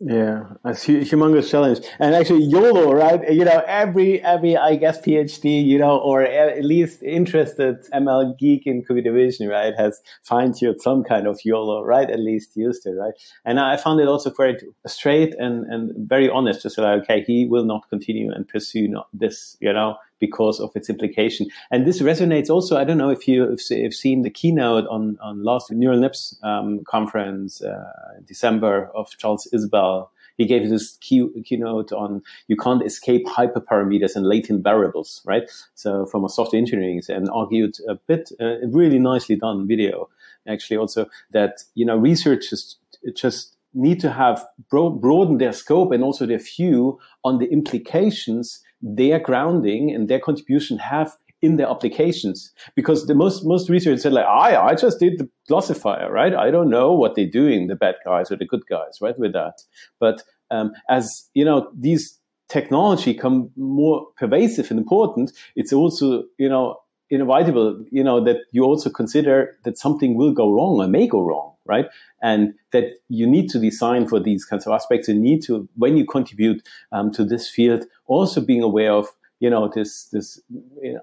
Yeah, 0.00 0.54
a 0.64 0.70
humongous 0.70 1.48
challenge. 1.48 1.78
And 2.00 2.16
actually, 2.16 2.42
YOLO, 2.44 2.92
right? 2.92 3.32
You 3.32 3.44
know, 3.44 3.62
every, 3.64 4.20
every, 4.22 4.56
I 4.56 4.74
guess, 4.74 5.00
PhD, 5.00 5.64
you 5.64 5.78
know, 5.78 5.98
or 5.98 6.20
at 6.22 6.64
least 6.64 7.02
interested 7.04 7.76
ML 7.92 8.36
geek 8.36 8.66
in 8.66 8.84
vision, 8.84 9.48
right, 9.48 9.72
has 9.78 10.02
fine 10.24 10.52
tuned 10.52 10.82
some 10.82 11.04
kind 11.04 11.28
of 11.28 11.40
YOLO, 11.44 11.84
right? 11.84 12.10
At 12.10 12.18
least 12.18 12.56
used 12.56 12.86
it, 12.86 12.90
right? 12.90 13.14
And 13.44 13.60
I 13.60 13.76
found 13.76 14.00
it 14.00 14.08
also 14.08 14.30
quite 14.30 14.64
straight 14.84 15.36
and, 15.38 15.64
and 15.72 16.08
very 16.08 16.28
honest 16.28 16.62
to 16.62 16.70
say, 16.70 16.82
like, 16.82 17.02
okay, 17.04 17.22
he 17.24 17.46
will 17.46 17.64
not 17.64 17.88
continue 17.88 18.32
and 18.32 18.48
pursue 18.48 18.88
not 18.88 19.06
this, 19.12 19.56
you 19.60 19.72
know, 19.72 19.96
because 20.18 20.60
of 20.60 20.70
its 20.74 20.88
implication. 20.88 21.46
And 21.70 21.86
this 21.86 22.00
resonates 22.00 22.50
also. 22.50 22.76
I 22.76 22.84
don't 22.84 22.98
know 22.98 23.10
if 23.10 23.26
you 23.28 23.48
have 23.48 23.94
seen 23.94 24.22
the 24.22 24.30
keynote 24.30 24.86
on, 24.88 25.16
on 25.22 25.42
last 25.44 25.70
Neural 25.70 26.00
NIPS 26.00 26.38
um, 26.42 26.80
conference, 26.88 27.62
uh, 27.62 27.84
December 28.26 28.90
of 28.94 29.10
Charles 29.18 29.48
Isbell. 29.52 30.08
He 30.36 30.46
gave 30.46 30.68
this 30.68 30.96
key, 31.00 31.28
keynote 31.44 31.92
on 31.92 32.22
you 32.48 32.56
can't 32.56 32.84
escape 32.84 33.24
hyperparameters 33.26 34.16
and 34.16 34.26
latent 34.26 34.64
variables, 34.64 35.22
right? 35.24 35.48
So 35.74 36.06
from 36.06 36.24
a 36.24 36.28
software 36.28 36.58
engineering 36.58 37.00
and 37.08 37.28
argued 37.30 37.76
a 37.88 37.94
bit, 37.94 38.32
uh, 38.40 38.66
really 38.66 38.98
nicely 38.98 39.36
done 39.36 39.68
video, 39.68 40.08
actually 40.48 40.76
also 40.76 41.06
that, 41.30 41.62
you 41.74 41.86
know, 41.86 41.96
researchers 41.96 42.76
just 43.14 43.54
need 43.74 44.00
to 44.00 44.10
have 44.10 44.44
broad, 44.70 45.00
broaden 45.00 45.38
their 45.38 45.52
scope 45.52 45.92
and 45.92 46.02
also 46.02 46.26
their 46.26 46.38
view 46.38 46.98
on 47.24 47.38
the 47.38 47.46
implications 47.50 48.62
their 48.84 49.18
grounding 49.18 49.90
and 49.92 50.08
their 50.08 50.20
contribution 50.20 50.78
have 50.78 51.12
in 51.42 51.56
their 51.56 51.68
applications. 51.68 52.52
Because 52.76 53.06
the 53.06 53.14
most 53.14 53.44
most 53.44 53.68
research 53.68 54.00
said 54.00 54.12
like 54.12 54.26
I 54.26 54.56
I 54.56 54.74
just 54.74 55.00
did 55.00 55.18
the 55.18 55.28
classifier 55.48 56.10
right? 56.10 56.34
I 56.34 56.50
don't 56.50 56.70
know 56.70 56.92
what 56.92 57.16
they're 57.16 57.26
doing 57.42 57.66
the 57.66 57.76
bad 57.76 57.96
guys 58.04 58.30
or 58.30 58.36
the 58.36 58.46
good 58.46 58.66
guys 58.68 58.98
right 59.00 59.18
with 59.18 59.32
that. 59.32 59.62
But 59.98 60.22
um, 60.50 60.72
as 60.88 61.28
you 61.34 61.44
know 61.44 61.70
these 61.76 62.18
technology 62.48 63.14
come 63.14 63.50
more 63.56 64.06
pervasive 64.18 64.70
and 64.70 64.78
important 64.78 65.32
it's 65.56 65.72
also 65.72 66.24
you 66.38 66.48
know 66.48 66.76
inevitable, 67.10 67.84
you 67.90 68.02
know, 68.02 68.22
that 68.24 68.38
you 68.52 68.64
also 68.64 68.90
consider 68.90 69.56
that 69.64 69.78
something 69.78 70.16
will 70.16 70.32
go 70.32 70.50
wrong 70.52 70.80
or 70.80 70.88
may 70.88 71.06
go 71.06 71.22
wrong, 71.22 71.53
right? 71.66 71.86
And 72.22 72.54
that 72.72 72.84
you 73.08 73.26
need 73.26 73.48
to 73.50 73.58
design 73.58 74.06
for 74.06 74.20
these 74.20 74.44
kinds 74.44 74.66
of 74.66 74.72
aspects. 74.72 75.08
You 75.08 75.14
need 75.14 75.42
to, 75.44 75.68
when 75.76 75.96
you 75.96 76.04
contribute 76.04 76.66
um, 76.92 77.10
to 77.12 77.24
this 77.24 77.48
field, 77.48 77.84
also 78.06 78.40
being 78.40 78.62
aware 78.62 78.92
of, 78.92 79.08
you 79.40 79.50
know, 79.50 79.70
this 79.74 80.04
this 80.06 80.40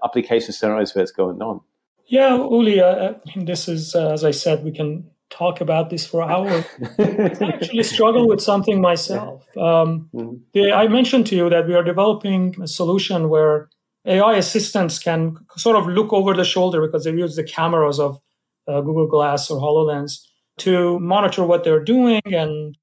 application 0.02 0.52
scenarios 0.52 0.94
where 0.94 1.02
it's 1.02 1.12
going 1.12 1.40
on. 1.42 1.60
Yeah, 2.06 2.36
Uli, 2.36 2.80
uh, 2.80 3.14
this 3.36 3.68
is, 3.68 3.94
uh, 3.94 4.12
as 4.12 4.24
I 4.24 4.32
said, 4.32 4.64
we 4.64 4.72
can 4.72 5.08
talk 5.30 5.60
about 5.60 5.90
this 5.90 6.06
for 6.06 6.22
hours. 6.22 6.64
I 6.98 7.52
actually 7.54 7.82
struggle 7.84 8.28
with 8.28 8.40
something 8.40 8.80
myself. 8.80 9.46
Um, 9.56 10.10
mm-hmm. 10.14 10.36
the, 10.52 10.72
I 10.72 10.88
mentioned 10.88 11.26
to 11.28 11.36
you 11.36 11.48
that 11.48 11.66
we 11.66 11.74
are 11.74 11.82
developing 11.82 12.54
a 12.60 12.66
solution 12.66 13.28
where 13.28 13.70
AI 14.04 14.34
assistants 14.34 14.98
can 14.98 15.38
sort 15.56 15.76
of 15.76 15.86
look 15.86 16.12
over 16.12 16.34
the 16.34 16.44
shoulder 16.44 16.84
because 16.84 17.04
they 17.04 17.12
use 17.12 17.36
the 17.36 17.44
cameras 17.44 17.98
of 17.98 18.20
uh, 18.68 18.80
Google 18.80 19.06
Glass 19.06 19.50
or 19.50 19.60
HoloLens 19.60 20.26
to 20.62 20.98
monitor 21.00 21.44
what 21.44 21.64
they're 21.64 21.84
doing 21.84 22.22
and 22.24 22.76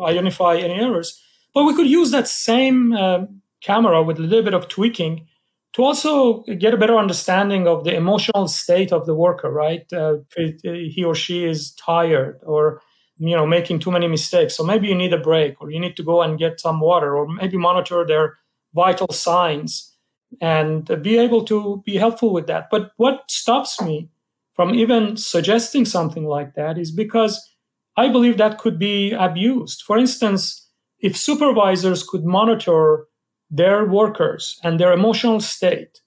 identify 0.00 0.56
any 0.56 0.74
errors. 0.74 1.20
But 1.54 1.64
we 1.64 1.74
could 1.74 1.86
use 1.86 2.10
that 2.10 2.28
same 2.28 2.92
uh, 2.92 3.26
camera 3.62 4.02
with 4.02 4.18
a 4.18 4.22
little 4.22 4.44
bit 4.44 4.54
of 4.54 4.68
tweaking 4.68 5.26
to 5.72 5.82
also 5.82 6.42
get 6.58 6.74
a 6.74 6.76
better 6.76 6.96
understanding 6.96 7.68
of 7.68 7.84
the 7.84 7.94
emotional 7.94 8.48
state 8.48 8.92
of 8.92 9.04
the 9.06 9.14
worker, 9.14 9.50
right? 9.50 9.90
Uh, 9.92 10.16
he 10.34 11.04
or 11.04 11.14
she 11.14 11.44
is 11.44 11.74
tired 11.74 12.40
or 12.42 12.80
you 13.18 13.36
know 13.36 13.46
making 13.46 13.78
too 13.78 13.90
many 13.90 14.08
mistakes, 14.08 14.54
so 14.56 14.64
maybe 14.64 14.88
you 14.88 14.94
need 14.94 15.12
a 15.12 15.18
break, 15.18 15.60
or 15.60 15.70
you 15.70 15.80
need 15.80 15.96
to 15.96 16.02
go 16.02 16.22
and 16.22 16.38
get 16.38 16.60
some 16.60 16.80
water, 16.80 17.16
or 17.16 17.26
maybe 17.26 17.56
monitor 17.56 18.04
their 18.06 18.38
vital 18.74 19.08
signs 19.10 19.96
and 20.40 20.84
be 21.02 21.16
able 21.16 21.44
to 21.44 21.82
be 21.86 21.96
helpful 21.96 22.32
with 22.32 22.46
that. 22.46 22.68
But 22.70 22.92
what 22.96 23.30
stops 23.30 23.80
me 23.80 24.10
from 24.56 24.74
even 24.74 25.16
suggesting 25.16 25.84
something 25.84 26.24
like 26.24 26.54
that 26.54 26.78
is 26.78 26.90
because 26.90 27.46
I 27.96 28.08
believe 28.08 28.38
that 28.38 28.58
could 28.58 28.78
be 28.78 29.12
abused. 29.12 29.82
For 29.82 29.98
instance, 29.98 30.68
if 30.98 31.16
supervisors 31.16 32.02
could 32.02 32.24
monitor 32.24 33.06
their 33.50 33.84
workers 33.84 34.58
and 34.64 34.80
their 34.80 34.92
emotional 34.92 35.40
state, 35.40 36.00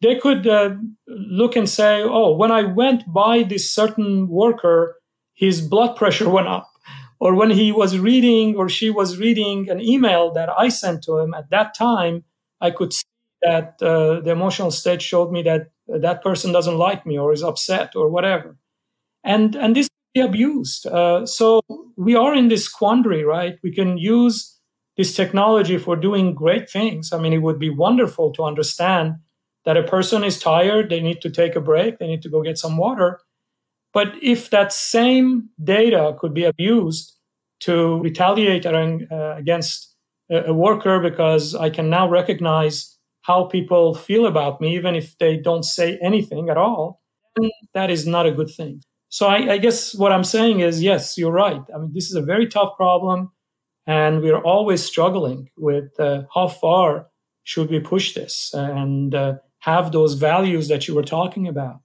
they 0.00 0.16
could 0.16 0.46
uh, 0.46 0.74
look 1.06 1.54
and 1.54 1.68
say, 1.68 2.02
oh, 2.02 2.34
when 2.34 2.50
I 2.50 2.62
went 2.62 3.04
by 3.12 3.44
this 3.44 3.72
certain 3.72 4.28
worker, 4.28 4.96
his 5.34 5.60
blood 5.60 5.96
pressure 6.00 6.28
went 6.28 6.48
up. 6.48 6.68
Or 7.20 7.36
when 7.36 7.50
he 7.50 7.70
was 7.70 7.98
reading 7.98 8.56
or 8.56 8.68
she 8.68 8.90
was 8.90 9.16
reading 9.16 9.70
an 9.70 9.80
email 9.80 10.32
that 10.32 10.48
I 10.48 10.70
sent 10.70 11.04
to 11.04 11.18
him 11.18 11.34
at 11.34 11.50
that 11.50 11.72
time, 11.72 12.24
I 12.60 12.72
could 12.72 12.92
that 13.42 13.82
uh, 13.82 14.20
the 14.20 14.30
emotional 14.30 14.70
state 14.70 15.02
showed 15.02 15.32
me 15.32 15.42
that 15.42 15.70
that 15.88 16.22
person 16.22 16.52
doesn't 16.52 16.78
like 16.78 17.04
me 17.04 17.18
or 17.18 17.32
is 17.32 17.42
upset 17.42 17.94
or 17.96 18.08
whatever. 18.08 18.56
And, 19.24 19.54
and 19.54 19.76
this 19.76 19.88
can 19.88 20.22
be 20.22 20.28
abused. 20.28 20.86
Uh, 20.86 21.26
so 21.26 21.60
we 21.96 22.14
are 22.14 22.34
in 22.34 22.48
this 22.48 22.68
quandary, 22.68 23.24
right? 23.24 23.58
We 23.62 23.72
can 23.72 23.98
use 23.98 24.58
this 24.96 25.14
technology 25.14 25.78
for 25.78 25.96
doing 25.96 26.34
great 26.34 26.70
things. 26.70 27.12
I 27.12 27.18
mean, 27.18 27.32
it 27.32 27.42
would 27.42 27.58
be 27.58 27.70
wonderful 27.70 28.32
to 28.32 28.44
understand 28.44 29.14
that 29.64 29.76
a 29.76 29.82
person 29.82 30.24
is 30.24 30.38
tired, 30.40 30.90
they 30.90 31.00
need 31.00 31.20
to 31.22 31.30
take 31.30 31.56
a 31.56 31.60
break, 31.60 31.98
they 31.98 32.06
need 32.06 32.22
to 32.22 32.28
go 32.28 32.42
get 32.42 32.58
some 32.58 32.76
water. 32.76 33.20
But 33.92 34.14
if 34.22 34.50
that 34.50 34.72
same 34.72 35.50
data 35.62 36.16
could 36.18 36.34
be 36.34 36.44
abused 36.44 37.16
to 37.60 38.00
retaliate 38.00 38.66
uh, 38.66 39.34
against 39.36 39.94
a 40.30 40.52
worker 40.52 40.98
because 40.98 41.54
I 41.54 41.70
can 41.70 41.90
now 41.90 42.08
recognize 42.08 42.91
how 43.22 43.44
people 43.44 43.94
feel 43.94 44.26
about 44.26 44.60
me, 44.60 44.74
even 44.74 44.94
if 44.94 45.16
they 45.18 45.36
don't 45.36 45.64
say 45.64 45.98
anything 46.02 46.48
at 46.48 46.56
all, 46.56 47.00
that 47.74 47.90
is 47.90 48.06
not 48.06 48.26
a 48.26 48.32
good 48.32 48.50
thing. 48.50 48.82
So 49.08 49.26
I, 49.26 49.52
I, 49.52 49.58
guess 49.58 49.94
what 49.94 50.10
I'm 50.10 50.24
saying 50.24 50.60
is, 50.60 50.82
yes, 50.82 51.18
you're 51.18 51.32
right. 51.32 51.60
I 51.74 51.78
mean, 51.78 51.92
this 51.92 52.06
is 52.06 52.14
a 52.14 52.22
very 52.22 52.46
tough 52.46 52.76
problem, 52.76 53.30
and 53.86 54.22
we're 54.22 54.40
always 54.40 54.82
struggling 54.82 55.50
with 55.56 55.98
uh, 56.00 56.22
how 56.34 56.48
far 56.48 57.08
should 57.44 57.70
we 57.70 57.80
push 57.80 58.14
this 58.14 58.52
and 58.54 59.14
uh, 59.14 59.34
have 59.60 59.92
those 59.92 60.14
values 60.14 60.68
that 60.68 60.88
you 60.88 60.94
were 60.94 61.02
talking 61.02 61.46
about 61.46 61.80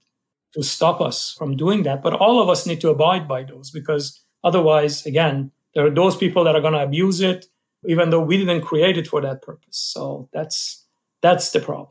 to 0.53 0.63
stop 0.63 1.01
us 1.01 1.35
from 1.37 1.57
doing 1.57 1.83
that. 1.83 2.01
But 2.01 2.13
all 2.13 2.41
of 2.41 2.49
us 2.49 2.65
need 2.65 2.81
to 2.81 2.89
abide 2.89 3.27
by 3.27 3.43
those 3.43 3.71
because 3.71 4.23
otherwise, 4.43 5.05
again, 5.05 5.51
there 5.75 5.85
are 5.85 5.93
those 5.93 6.15
people 6.15 6.43
that 6.45 6.55
are 6.55 6.61
going 6.61 6.73
to 6.73 6.83
abuse 6.83 7.21
it, 7.21 7.45
even 7.85 8.09
though 8.09 8.21
we 8.21 8.37
didn't 8.37 8.61
create 8.61 8.97
it 8.97 9.07
for 9.07 9.21
that 9.21 9.41
purpose. 9.41 9.77
So 9.77 10.29
that's 10.33 10.86
that's 11.21 11.51
the 11.51 11.59
problem. 11.59 11.87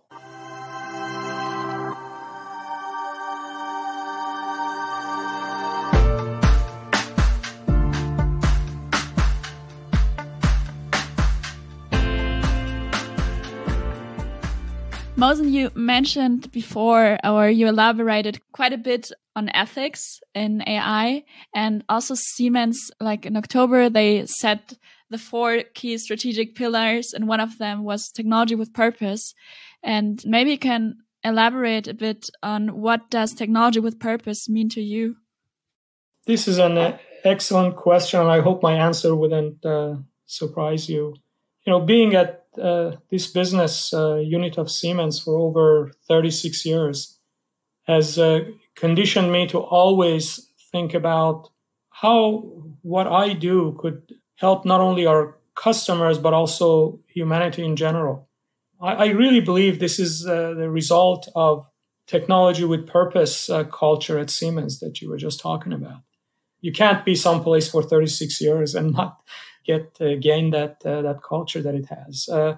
Mohsen, 15.17 15.51
you 15.51 15.71
mentioned 15.75 16.53
before, 16.53 17.19
or 17.25 17.49
you 17.49 17.69
elaborated 17.69 18.39
quite 18.53 18.75
a 18.75 18.79
bit 18.79 19.11
on 19.35 19.49
ethics 19.55 20.21
in 20.35 20.63
AI, 20.69 21.25
and 21.55 21.83
also 21.89 22.15
Siemens. 22.15 22.91
Like 23.01 23.25
in 23.25 23.35
October, 23.35 23.89
they 23.89 24.27
set 24.27 24.75
the 25.11 25.19
four 25.19 25.63
key 25.75 25.99
strategic 25.99 26.55
pillars, 26.55 27.13
and 27.13 27.29
one 27.29 27.41
of 27.41 27.59
them 27.59 27.85
was 27.85 28.11
technology 28.11 28.55
with 28.55 28.73
purpose. 28.73 29.35
And 29.83 30.23
maybe 30.27 30.53
you 30.53 30.59
can 30.59 30.99
elaborate 31.23 31.89
a 31.89 31.95
bit 31.95 32.31
on 32.43 32.81
what 32.81 33.11
does 33.11 33.35
technology 33.35 33.81
with 33.81 33.99
purpose 33.99 34.49
mean 34.49 34.69
to 34.71 34.81
you? 34.81 35.17
This 36.27 36.49
is 36.49 36.59
an 36.59 36.79
uh, 36.79 36.99
excellent 37.25 37.77
question. 37.77 38.21
And 38.21 38.31
I 38.31 38.41
hope 38.41 38.63
my 38.63 38.75
answer 38.75 39.15
wouldn't 39.15 39.65
uh, 39.65 39.97
surprise 40.27 40.89
you. 40.89 41.15
You 41.65 41.73
know, 41.73 41.81
being 41.81 42.15
at 42.15 42.47
uh, 42.61 42.93
this 43.11 43.27
business 43.27 43.93
uh, 43.93 44.17
unit 44.17 44.57
of 44.57 44.71
Siemens 44.71 45.21
for 45.21 45.39
over 45.39 45.93
36 46.09 46.65
years 46.65 47.19
has 47.87 48.19
uh, 48.19 48.41
conditioned 48.75 49.33
me 49.33 49.47
to 49.49 49.59
always 49.59 50.49
think 50.73 50.95
about 50.95 51.49
how 51.91 52.43
what 52.83 53.07
I 53.07 53.33
do 53.33 53.77
could 53.81 54.15
help 54.37 54.65
not 54.65 54.81
only 54.81 55.07
our 55.07 55.37
customers 55.55 56.19
but 56.19 56.35
also 56.35 57.01
humanity 57.09 57.65
in 57.65 57.77
general. 57.77 58.29
I, 58.81 58.93
I 58.93 59.07
really 59.09 59.41
believe 59.41 59.79
this 59.79 59.99
is 59.99 60.27
uh, 60.27 60.55
the 60.55 60.71
result 60.71 61.29
of 61.35 61.67
technology 62.07 62.65
with 62.65 62.87
purpose 62.87 63.51
uh, 63.51 63.65
culture 63.65 64.19
at 64.19 64.31
Siemens 64.31 64.79
that 64.81 65.01
you 65.01 65.09
were 65.09 65.17
just 65.17 65.41
talking 65.41 65.73
about. 65.73 66.03
You 66.61 66.73
can't 66.73 67.05
be 67.05 67.15
someplace 67.15 67.69
for 67.69 67.83
36 67.83 68.41
years 68.41 68.75
and 68.75 68.93
not 68.93 69.21
get 69.67 69.97
uh, 70.01 70.17
gain 70.17 70.51
that 70.51 70.77
uh, 70.85 71.03
that 71.03 71.23
culture 71.23 71.63
that 71.63 71.75
it 71.75 71.87
has. 71.87 72.29
Uh, 72.29 72.57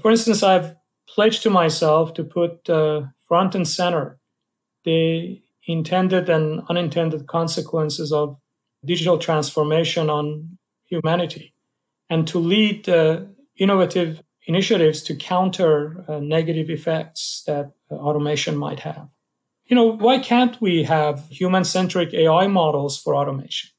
for 0.00 0.10
instance, 0.10 0.42
I've 0.42 0.76
pledged 1.08 1.42
to 1.42 1.50
myself 1.50 2.14
to 2.14 2.24
put 2.24 2.68
uh, 2.68 3.02
front 3.26 3.54
and 3.54 3.66
center 3.66 4.18
the 4.84 5.42
intended 5.66 6.28
and 6.28 6.62
unintended 6.68 7.26
consequences 7.26 8.12
of 8.12 8.36
digital 8.84 9.18
transformation 9.18 10.08
on 10.08 10.58
humanity 10.88 11.52
and 12.08 12.26
to 12.28 12.38
lead 12.38 12.88
uh, 12.88 13.22
innovative 13.58 14.22
initiatives 14.46 15.02
to 15.02 15.16
counter 15.16 16.04
uh, 16.08 16.20
negative 16.20 16.70
effects 16.70 17.42
that 17.46 17.72
uh, 17.90 17.94
automation 17.94 18.56
might 18.56 18.80
have. 18.80 19.08
You 19.66 19.74
know, 19.74 19.96
why 19.96 20.18
can't 20.18 20.60
we 20.60 20.84
have 20.84 21.26
human 21.28 21.64
centric 21.64 22.14
AI 22.14 22.46
models 22.46 22.96
for 23.00 23.16
automation 23.16 23.70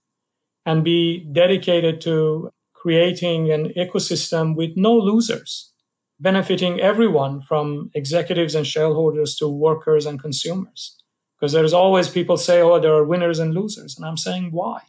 and 0.65 0.83
be 0.83 1.25
dedicated 1.31 2.01
to 2.01 2.51
creating 2.73 3.51
an 3.51 3.73
ecosystem 3.77 4.55
with 4.55 4.71
no 4.75 4.93
losers, 4.97 5.71
benefiting 6.19 6.81
everyone 6.81 7.41
from 7.41 7.89
executives 7.93 8.53
and 8.53 8.67
shareholders 8.67 9.35
to 9.37 9.47
workers 9.47 10.05
and 10.05 10.21
consumers? 10.21 10.97
Because 11.39 11.53
there's 11.53 11.73
always 11.73 12.09
people 12.09 12.35
say, 12.35 12.61
oh, 12.61 12.79
there 12.81 12.93
are 12.93 13.05
winners 13.05 13.39
and 13.39 13.53
losers. 13.53 13.95
And 13.95 14.05
I'm 14.05 14.17
saying, 14.17 14.49
why? 14.51 14.81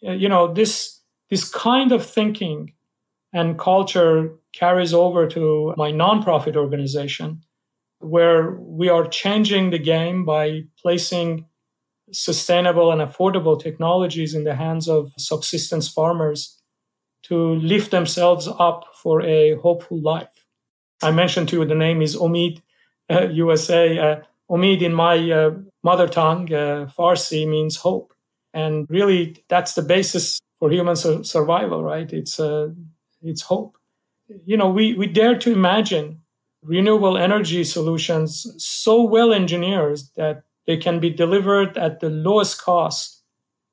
You 0.00 0.28
know, 0.28 0.52
this 0.52 0.93
this 1.30 1.48
kind 1.48 1.92
of 1.92 2.04
thinking 2.04 2.72
and 3.32 3.58
culture 3.58 4.32
carries 4.52 4.94
over 4.94 5.26
to 5.26 5.74
my 5.76 5.90
nonprofit 5.90 6.56
organization, 6.56 7.42
where 7.98 8.52
we 8.52 8.88
are 8.88 9.06
changing 9.08 9.70
the 9.70 9.78
game 9.78 10.24
by 10.24 10.62
placing 10.80 11.46
sustainable 12.12 12.92
and 12.92 13.00
affordable 13.00 13.60
technologies 13.60 14.34
in 14.34 14.44
the 14.44 14.54
hands 14.54 14.88
of 14.88 15.12
subsistence 15.18 15.88
farmers 15.88 16.60
to 17.24 17.54
lift 17.56 17.90
themselves 17.90 18.48
up 18.58 18.84
for 18.94 19.22
a 19.22 19.56
hopeful 19.56 20.00
life. 20.00 20.46
I 21.02 21.10
mentioned 21.10 21.48
to 21.48 21.60
you 21.60 21.64
the 21.64 21.74
name 21.74 22.02
is 22.02 22.16
Omid 22.16 22.60
uh, 23.10 23.28
USA. 23.28 23.98
Uh, 23.98 24.16
Omid 24.50 24.82
in 24.82 24.94
my 24.94 25.30
uh, 25.30 25.50
mother 25.82 26.06
tongue, 26.06 26.52
uh, 26.52 26.90
Farsi, 26.96 27.48
means 27.48 27.76
hope. 27.76 28.12
And 28.52 28.86
really, 28.88 29.42
that's 29.48 29.74
the 29.74 29.82
basis 29.82 30.40
for 30.64 30.70
human 30.70 30.96
su- 30.96 31.22
survival, 31.22 31.84
right? 31.84 32.10
It's 32.10 32.40
uh, 32.40 32.68
it's 33.20 33.42
hope. 33.42 33.76
You 34.46 34.56
know, 34.56 34.70
we 34.70 34.94
we 34.94 35.06
dare 35.06 35.36
to 35.40 35.52
imagine 35.52 36.22
renewable 36.62 37.18
energy 37.18 37.64
solutions 37.64 38.46
so 38.56 39.02
well 39.02 39.34
engineered 39.34 39.98
that 40.16 40.44
they 40.66 40.78
can 40.78 41.00
be 41.00 41.10
delivered 41.10 41.76
at 41.76 42.00
the 42.00 42.08
lowest 42.08 42.62
cost 42.62 43.22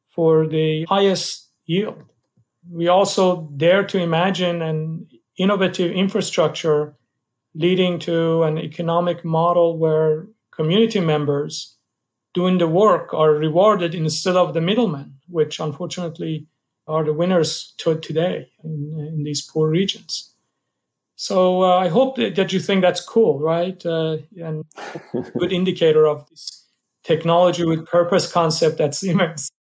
for 0.10 0.46
the 0.46 0.86
highest 0.90 1.50
yield. 1.66 2.04
We 2.70 2.90
also 2.90 3.50
dare 3.56 3.86
to 3.86 3.98
imagine 3.98 4.62
an 4.62 5.08
innovative 5.38 5.94
infrastructure 5.94 6.98
leading 7.56 8.00
to 8.00 8.44
an 8.44 8.58
economic 8.58 9.24
model 9.24 9.78
where 9.78 10.28
community 10.52 11.00
members 11.00 11.78
doing 12.34 12.58
the 12.58 12.68
work 12.68 13.14
are 13.14 13.32
rewarded 13.32 13.96
instead 13.96 14.36
of 14.36 14.54
the 14.54 14.60
middlemen, 14.60 15.16
which 15.30 15.62
unfortunately 15.62 16.48
are 16.88 17.04
the 17.04 17.14
winners 17.14 17.74
to 17.78 17.98
today 18.00 18.50
in, 18.64 18.96
in 19.00 19.24
these 19.24 19.42
poor 19.42 19.70
regions. 19.70 20.32
So 21.16 21.64
uh, 21.64 21.78
I 21.78 21.88
hope 21.88 22.16
that, 22.16 22.36
that, 22.36 22.52
you 22.52 22.60
think 22.60 22.82
that's 22.82 23.02
cool, 23.02 23.40
right? 23.40 23.86
Uh, 23.86 24.18
and 24.42 24.66
good 25.38 25.54
indicator 25.54 26.08
of 26.08 26.28
this 26.30 26.68
technology 27.04 27.64
with 27.64 27.86
purpose 27.86 28.32
concept 28.32 28.82
at 28.82 28.96
Siemens. 28.96 29.52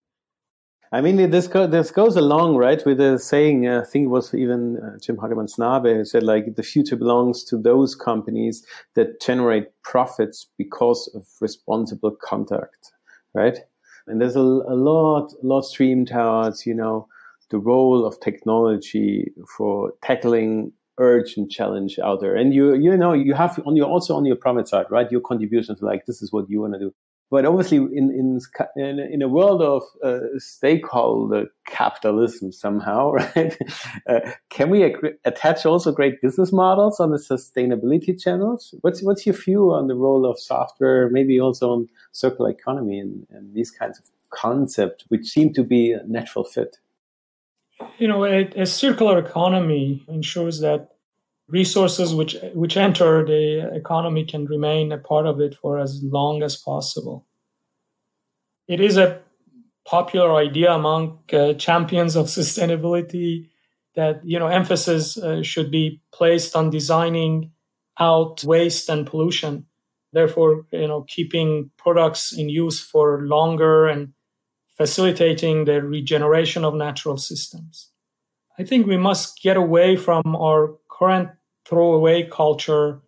I 0.92 1.00
mean, 1.00 1.30
this 1.30 1.48
go, 1.48 1.66
this 1.66 1.90
goes 1.90 2.16
along, 2.16 2.56
right, 2.56 2.84
with 2.86 2.98
the 2.98 3.18
saying. 3.18 3.66
Uh, 3.66 3.80
I 3.80 3.84
think 3.84 4.04
it 4.04 4.08
was 4.08 4.32
even 4.34 4.78
uh, 4.78 4.98
Jim 5.00 5.16
Hagemann 5.16 5.52
Snabe 5.52 5.96
who 5.96 6.04
said, 6.04 6.22
like, 6.22 6.54
the 6.54 6.62
future 6.62 6.94
belongs 6.94 7.42
to 7.44 7.56
those 7.56 7.94
companies 7.94 8.64
that 8.94 9.20
generate 9.20 9.68
profits 9.82 10.46
because 10.56 11.10
of 11.14 11.26
responsible 11.40 12.12
conduct, 12.22 12.92
right? 13.34 13.58
And 14.06 14.20
there's 14.20 14.36
a, 14.36 14.40
a 14.40 14.76
lot, 14.76 15.32
a 15.42 15.46
lot 15.46 15.62
streamed 15.62 16.08
towards, 16.08 16.66
you 16.66 16.74
know, 16.74 17.08
the 17.50 17.58
role 17.58 18.04
of 18.04 18.18
technology 18.20 19.32
for 19.56 19.92
tackling 20.02 20.72
urgent 20.98 21.50
challenge 21.50 21.98
out 21.98 22.20
there. 22.20 22.34
And 22.34 22.54
you, 22.54 22.74
you 22.74 22.96
know, 22.96 23.12
you 23.12 23.34
have 23.34 23.60
on 23.66 23.76
your 23.76 23.86
also 23.86 24.16
on 24.16 24.24
your 24.24 24.36
profit 24.36 24.68
side, 24.68 24.86
right? 24.90 25.10
Your 25.10 25.20
contributions, 25.20 25.82
like 25.82 26.06
this 26.06 26.22
is 26.22 26.32
what 26.32 26.48
you 26.48 26.60
want 26.60 26.74
to 26.74 26.78
do 26.78 26.94
but 27.30 27.44
obviously 27.44 27.78
in 27.78 28.40
in 28.76 28.98
in, 28.98 29.22
a 29.22 29.28
world 29.28 29.62
of 29.62 29.82
uh, 30.02 30.20
stakeholder 30.38 31.46
capitalism 31.66 32.52
somehow 32.52 33.10
right 33.34 33.58
uh, 34.08 34.20
can 34.50 34.70
we 34.70 34.94
attach 35.24 35.66
also 35.66 35.92
great 35.92 36.20
business 36.20 36.52
models 36.52 37.00
on 37.00 37.10
the 37.10 37.18
sustainability 37.18 38.20
channels? 38.20 38.74
What's 38.80 39.02
what's 39.02 39.26
your 39.26 39.34
view 39.34 39.72
on 39.72 39.88
the 39.88 39.94
role 39.94 40.24
of 40.24 40.38
software 40.38 41.08
maybe 41.10 41.40
also 41.40 41.72
on 41.72 41.88
circular 42.12 42.50
economy 42.50 42.98
and, 42.98 43.26
and 43.30 43.54
these 43.54 43.70
kinds 43.70 43.98
of 43.98 44.04
concepts 44.30 45.04
which 45.08 45.26
seem 45.26 45.52
to 45.54 45.62
be 45.62 45.92
a 45.92 46.02
natural 46.06 46.44
fit? 46.44 46.76
You 47.98 48.08
know 48.08 48.24
a, 48.24 48.46
a 48.56 48.66
circular 48.66 49.18
economy 49.18 50.04
ensures 50.08 50.60
that 50.60 50.95
resources 51.48 52.14
which 52.14 52.36
which 52.54 52.76
enter 52.76 53.24
the 53.24 53.70
economy 53.74 54.24
can 54.24 54.46
remain 54.46 54.92
a 54.92 54.98
part 54.98 55.26
of 55.26 55.40
it 55.40 55.54
for 55.54 55.78
as 55.78 56.02
long 56.02 56.42
as 56.42 56.56
possible. 56.56 57.26
It 58.66 58.80
is 58.80 58.96
a 58.96 59.20
popular 59.84 60.34
idea 60.34 60.72
among 60.72 61.20
uh, 61.32 61.54
champions 61.54 62.16
of 62.16 62.26
sustainability 62.26 63.48
that 63.94 64.20
you 64.24 64.38
know 64.38 64.48
emphasis 64.48 65.16
uh, 65.16 65.42
should 65.42 65.70
be 65.70 66.00
placed 66.12 66.56
on 66.56 66.70
designing 66.70 67.50
out 67.98 68.44
waste 68.44 68.88
and 68.88 69.06
pollution 69.06 69.64
therefore 70.12 70.66
you 70.72 70.86
know 70.86 71.02
keeping 71.02 71.70
products 71.78 72.32
in 72.32 72.48
use 72.48 72.80
for 72.80 73.22
longer 73.22 73.86
and 73.86 74.12
facilitating 74.76 75.64
the 75.64 75.82
regeneration 75.82 76.64
of 76.64 76.74
natural 76.74 77.16
systems 77.16 77.90
i 78.58 78.64
think 78.64 78.86
we 78.86 78.96
must 78.96 79.40
get 79.40 79.56
away 79.56 79.96
from 79.96 80.36
our 80.36 80.74
current 80.90 81.30
throwaway 81.66 82.28
culture, 82.28 83.00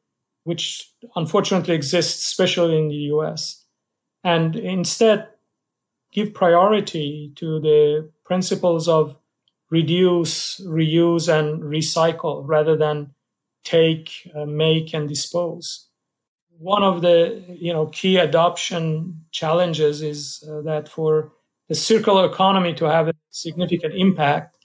which 0.45 0.91
unfortunately 1.17 1.75
exists, 1.75 2.27
especially 2.27 2.77
in 2.77 2.89
the 2.89 3.13
US, 3.15 3.65
and 4.25 4.57
instead 4.57 5.29
give 6.13 6.35
priority 6.35 7.33
to 7.37 7.61
the 7.61 8.11
principles 8.25 8.89
of 8.89 9.17
reduce, 9.71 10.61
reuse, 10.61 11.29
and 11.29 11.63
recycle 11.63 12.43
rather 12.47 12.77
than 12.77 13.11
take, 13.65 14.11
uh, 14.35 14.47
make, 14.47 14.95
and 14.95 15.09
dispose. 15.09 15.89
One 16.59 16.83
of 16.83 17.03
the 17.03 17.45
you 17.49 17.73
know 17.73 17.87
key 17.87 18.17
adoption 18.17 19.25
challenges 19.31 20.03
is 20.03 20.43
uh, 20.51 20.63
that 20.63 20.89
for 20.89 21.33
the 21.69 21.75
circular 21.75 22.25
economy 22.25 22.75
to 22.75 22.87
have 22.87 23.09
a 23.09 23.15
significant 23.31 23.95
impact, 23.95 24.57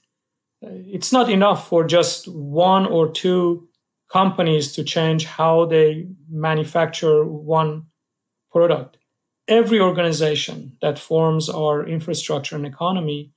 it's 0.61 1.11
not 1.11 1.29
enough 1.29 1.67
for 1.67 1.85
just 1.85 2.27
one 2.29 2.85
or 2.85 3.11
two 3.11 3.67
companies 4.13 4.71
to 4.73 4.83
change 4.83 5.25
how 5.25 5.65
they 5.65 6.07
manufacture 6.29 7.25
one 7.25 7.87
product. 8.51 8.97
Every 9.47 9.79
organization 9.79 10.77
that 10.81 10.99
forms 10.99 11.49
our 11.49 11.85
infrastructure 11.85 12.55
and 12.55 12.65
economy 12.65 13.31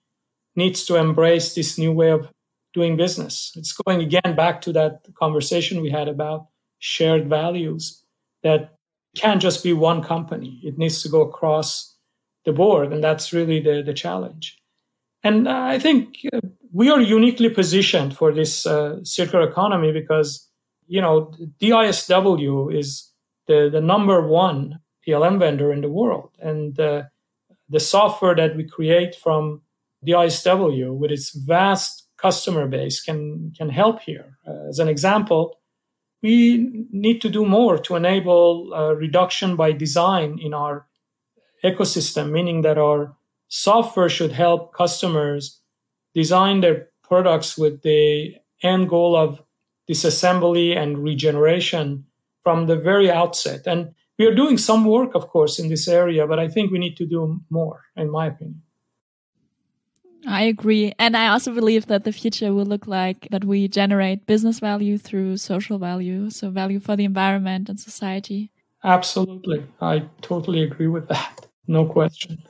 needs 0.54 0.84
to 0.86 0.96
embrace 0.96 1.54
this 1.54 1.78
new 1.78 1.92
way 1.92 2.10
of 2.10 2.28
doing 2.74 2.96
business. 2.96 3.52
It's 3.56 3.72
going 3.72 4.02
again 4.02 4.36
back 4.36 4.60
to 4.62 4.72
that 4.74 5.06
conversation 5.14 5.80
we 5.80 5.90
had 5.90 6.08
about 6.08 6.46
shared 6.78 7.28
values 7.28 8.04
that 8.42 8.76
can't 9.16 9.40
just 9.40 9.64
be 9.64 9.72
one 9.72 10.02
company. 10.02 10.60
It 10.62 10.76
needs 10.76 11.02
to 11.02 11.08
go 11.08 11.22
across 11.22 11.96
the 12.44 12.52
board. 12.52 12.92
And 12.92 13.02
that's 13.02 13.32
really 13.32 13.60
the, 13.60 13.82
the 13.82 13.94
challenge. 13.94 14.58
And 15.24 15.48
I 15.48 15.78
think 15.78 16.18
we 16.72 16.90
are 16.90 17.00
uniquely 17.00 17.48
positioned 17.48 18.14
for 18.14 18.32
this 18.32 18.66
uh, 18.66 19.02
circular 19.02 19.48
economy 19.48 19.90
because, 19.90 20.45
you 20.86 21.00
know, 21.00 21.32
DISW 21.60 22.74
is 22.76 23.10
the, 23.46 23.68
the 23.72 23.80
number 23.80 24.26
one 24.26 24.80
PLM 25.06 25.38
vendor 25.38 25.72
in 25.72 25.80
the 25.80 25.88
world. 25.88 26.30
And 26.40 26.78
uh, 26.78 27.04
the 27.68 27.80
software 27.80 28.34
that 28.34 28.56
we 28.56 28.64
create 28.64 29.14
from 29.14 29.62
DISW 30.06 30.94
with 30.94 31.10
its 31.10 31.34
vast 31.34 32.06
customer 32.16 32.66
base 32.66 33.00
can, 33.02 33.52
can 33.56 33.68
help 33.68 34.00
here. 34.02 34.38
Uh, 34.46 34.68
as 34.68 34.78
an 34.78 34.88
example, 34.88 35.60
we 36.22 36.86
need 36.90 37.20
to 37.20 37.28
do 37.28 37.44
more 37.44 37.78
to 37.78 37.96
enable 37.96 38.72
uh, 38.74 38.94
reduction 38.94 39.56
by 39.56 39.72
design 39.72 40.38
in 40.40 40.54
our 40.54 40.86
ecosystem, 41.64 42.30
meaning 42.30 42.62
that 42.62 42.78
our 42.78 43.14
software 43.48 44.08
should 44.08 44.32
help 44.32 44.74
customers 44.74 45.60
design 46.14 46.60
their 46.60 46.88
products 47.04 47.56
with 47.56 47.82
the 47.82 48.34
end 48.62 48.88
goal 48.88 49.14
of 49.14 49.40
disassembly 49.88 50.76
and 50.76 50.98
regeneration 50.98 52.04
from 52.42 52.66
the 52.66 52.76
very 52.76 53.10
outset. 53.10 53.66
And 53.66 53.94
we 54.18 54.26
are 54.26 54.34
doing 54.34 54.58
some 54.58 54.84
work, 54.84 55.14
of 55.14 55.28
course, 55.28 55.58
in 55.58 55.68
this 55.68 55.88
area, 55.88 56.26
but 56.26 56.38
I 56.38 56.48
think 56.48 56.70
we 56.70 56.78
need 56.78 56.96
to 56.96 57.06
do 57.06 57.40
more, 57.50 57.84
in 57.96 58.10
my 58.10 58.26
opinion. 58.26 58.62
I 60.26 60.42
agree. 60.42 60.92
And 60.98 61.16
I 61.16 61.28
also 61.28 61.54
believe 61.54 61.86
that 61.86 62.04
the 62.04 62.12
future 62.12 62.52
will 62.52 62.64
look 62.64 62.86
like 62.86 63.28
that 63.30 63.44
we 63.44 63.68
generate 63.68 64.26
business 64.26 64.58
value 64.58 64.98
through 64.98 65.36
social 65.36 65.78
value. 65.78 66.30
So 66.30 66.50
value 66.50 66.80
for 66.80 66.96
the 66.96 67.04
environment 67.04 67.68
and 67.68 67.78
society. 67.78 68.50
Absolutely. 68.82 69.64
I 69.80 70.04
totally 70.22 70.62
agree 70.62 70.88
with 70.88 71.08
that. 71.08 71.46
No 71.68 71.84
question. 71.86 72.42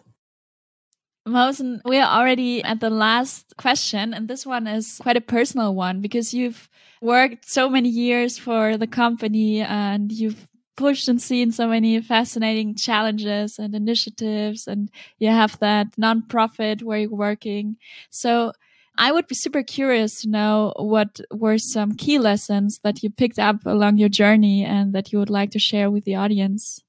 Mohsen, 1.26 1.80
we 1.84 1.98
are 1.98 2.20
already 2.20 2.62
at 2.62 2.78
the 2.78 2.90
last 2.90 3.56
question, 3.56 4.14
and 4.14 4.28
this 4.28 4.46
one 4.46 4.66
is 4.66 4.98
quite 5.02 5.16
a 5.16 5.20
personal 5.20 5.74
one 5.74 6.00
because 6.00 6.32
you've 6.32 6.68
worked 7.02 7.50
so 7.50 7.68
many 7.68 7.88
years 7.88 8.38
for 8.38 8.76
the 8.76 8.86
company 8.86 9.60
and 9.60 10.12
you've 10.12 10.46
pushed 10.76 11.08
and 11.08 11.20
seen 11.20 11.50
so 11.50 11.66
many 11.66 12.00
fascinating 12.00 12.76
challenges 12.76 13.58
and 13.58 13.74
initiatives, 13.74 14.68
and 14.68 14.90
you 15.18 15.28
have 15.28 15.58
that 15.58 15.88
nonprofit 15.96 16.82
where 16.82 16.98
you're 16.98 17.10
working. 17.10 17.76
So 18.10 18.52
I 18.96 19.10
would 19.10 19.26
be 19.26 19.34
super 19.34 19.62
curious 19.62 20.22
to 20.22 20.28
know 20.28 20.72
what 20.76 21.20
were 21.30 21.58
some 21.58 21.96
key 21.96 22.18
lessons 22.18 22.80
that 22.84 23.02
you 23.02 23.10
picked 23.10 23.38
up 23.38 23.66
along 23.66 23.98
your 23.98 24.08
journey 24.08 24.64
and 24.64 24.92
that 24.94 25.12
you 25.12 25.18
would 25.18 25.30
like 25.30 25.50
to 25.50 25.58
share 25.58 25.90
with 25.90 26.04
the 26.04 26.14
audience. 26.14 26.82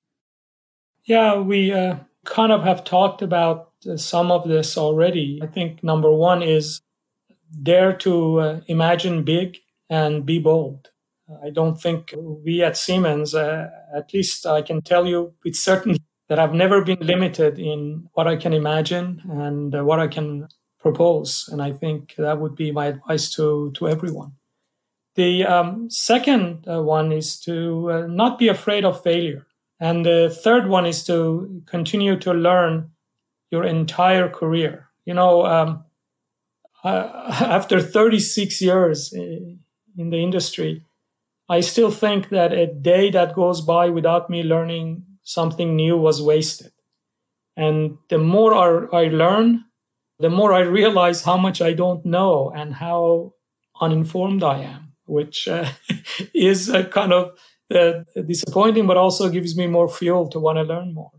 Yeah, 1.06 1.40
we 1.40 1.72
uh, 1.72 1.96
kind 2.28 2.52
of 2.52 2.64
have 2.64 2.84
talked 2.84 3.22
about 3.22 3.72
some 3.96 4.32
of 4.32 4.48
this 4.48 4.78
already. 4.78 5.40
I 5.42 5.48
think 5.48 5.84
number 5.84 6.12
one 6.12 6.44
is 6.44 6.82
dare 7.64 7.94
to 7.98 8.40
uh, 8.40 8.60
imagine 8.68 9.24
big 9.24 9.58
and 9.90 10.26
be 10.26 10.40
bold. 10.40 10.90
I 11.44 11.50
don't 11.50 11.80
think 11.82 12.14
we 12.18 12.64
at 12.64 12.78
Siemens, 12.78 13.34
uh, 13.34 13.70
at 13.96 14.14
least 14.14 14.46
I 14.46 14.62
can 14.62 14.82
tell 14.82 15.06
you 15.06 15.34
with 15.44 15.56
certainty 15.56 16.02
that 16.30 16.40
I've 16.40 16.54
never 16.54 16.84
been 16.84 17.00
limited 17.00 17.60
in 17.60 18.08
what 18.14 18.28
I 18.28 18.36
can 18.36 18.54
imagine 18.54 19.22
and 19.30 19.76
uh, 19.76 19.84
what 19.84 20.00
I 20.00 20.08
can 20.08 20.48
propose. 20.80 21.50
And 21.52 21.62
I 21.62 21.72
think 21.72 22.16
that 22.18 22.40
would 22.40 22.56
be 22.56 22.72
my 22.72 22.88
advice 22.88 23.34
to, 23.36 23.72
to 23.76 23.88
everyone. 23.88 24.34
The 25.16 25.46
um, 25.46 25.90
second 25.90 26.68
uh, 26.68 26.82
one 26.84 27.12
is 27.12 27.40
to 27.42 27.92
uh, 27.92 28.08
not 28.08 28.38
be 28.38 28.50
afraid 28.50 28.86
of 28.86 29.02
failure. 29.02 29.48
And 29.80 30.06
the 30.06 30.36
third 30.44 30.68
one 30.68 30.86
is 30.86 31.04
to 31.06 31.62
continue 31.68 32.18
to 32.20 32.34
learn 32.34 32.92
your 33.52 33.64
entire 33.64 34.30
career. 34.30 34.90
You 35.06 35.14
know, 35.14 35.46
um, 35.46 35.86
after 36.84 37.82
36 37.82 38.62
years 38.62 39.14
in 39.14 39.60
the 39.98 40.18
industry, 40.18 40.84
I 41.50 41.62
still 41.62 41.92
think 41.92 42.30
that 42.30 42.52
a 42.52 42.68
day 42.68 43.10
that 43.12 43.36
goes 43.36 43.62
by 43.62 43.90
without 43.90 44.30
me 44.30 44.44
learning 44.44 45.04
something 45.24 45.76
new 45.76 45.98
was 45.98 46.22
wasted. 46.22 46.72
And 47.56 47.98
the 48.10 48.18
more 48.18 48.54
I, 48.54 49.04
I 49.04 49.08
learn, 49.08 49.66
the 50.20 50.30
more 50.30 50.54
I 50.54 50.60
realize 50.60 51.24
how 51.24 51.38
much 51.38 51.62
I 51.62 51.74
don't 51.74 52.06
know 52.06 52.52
and 52.56 52.74
how 52.74 53.34
uninformed 53.80 54.44
I 54.44 54.60
am, 54.64 54.94
which 55.06 55.48
uh, 55.48 55.70
is 56.34 56.70
a 56.70 56.84
kind 56.84 57.14
of 57.14 57.38
uh, 57.74 58.04
disappointing, 58.26 58.88
but 58.88 58.98
also 58.98 59.30
gives 59.30 59.58
me 59.58 59.68
more 59.68 59.90
fuel 59.90 60.28
to 60.30 60.40
want 60.40 60.58
to 60.58 60.64
learn 60.64 60.94
more. 60.94 61.12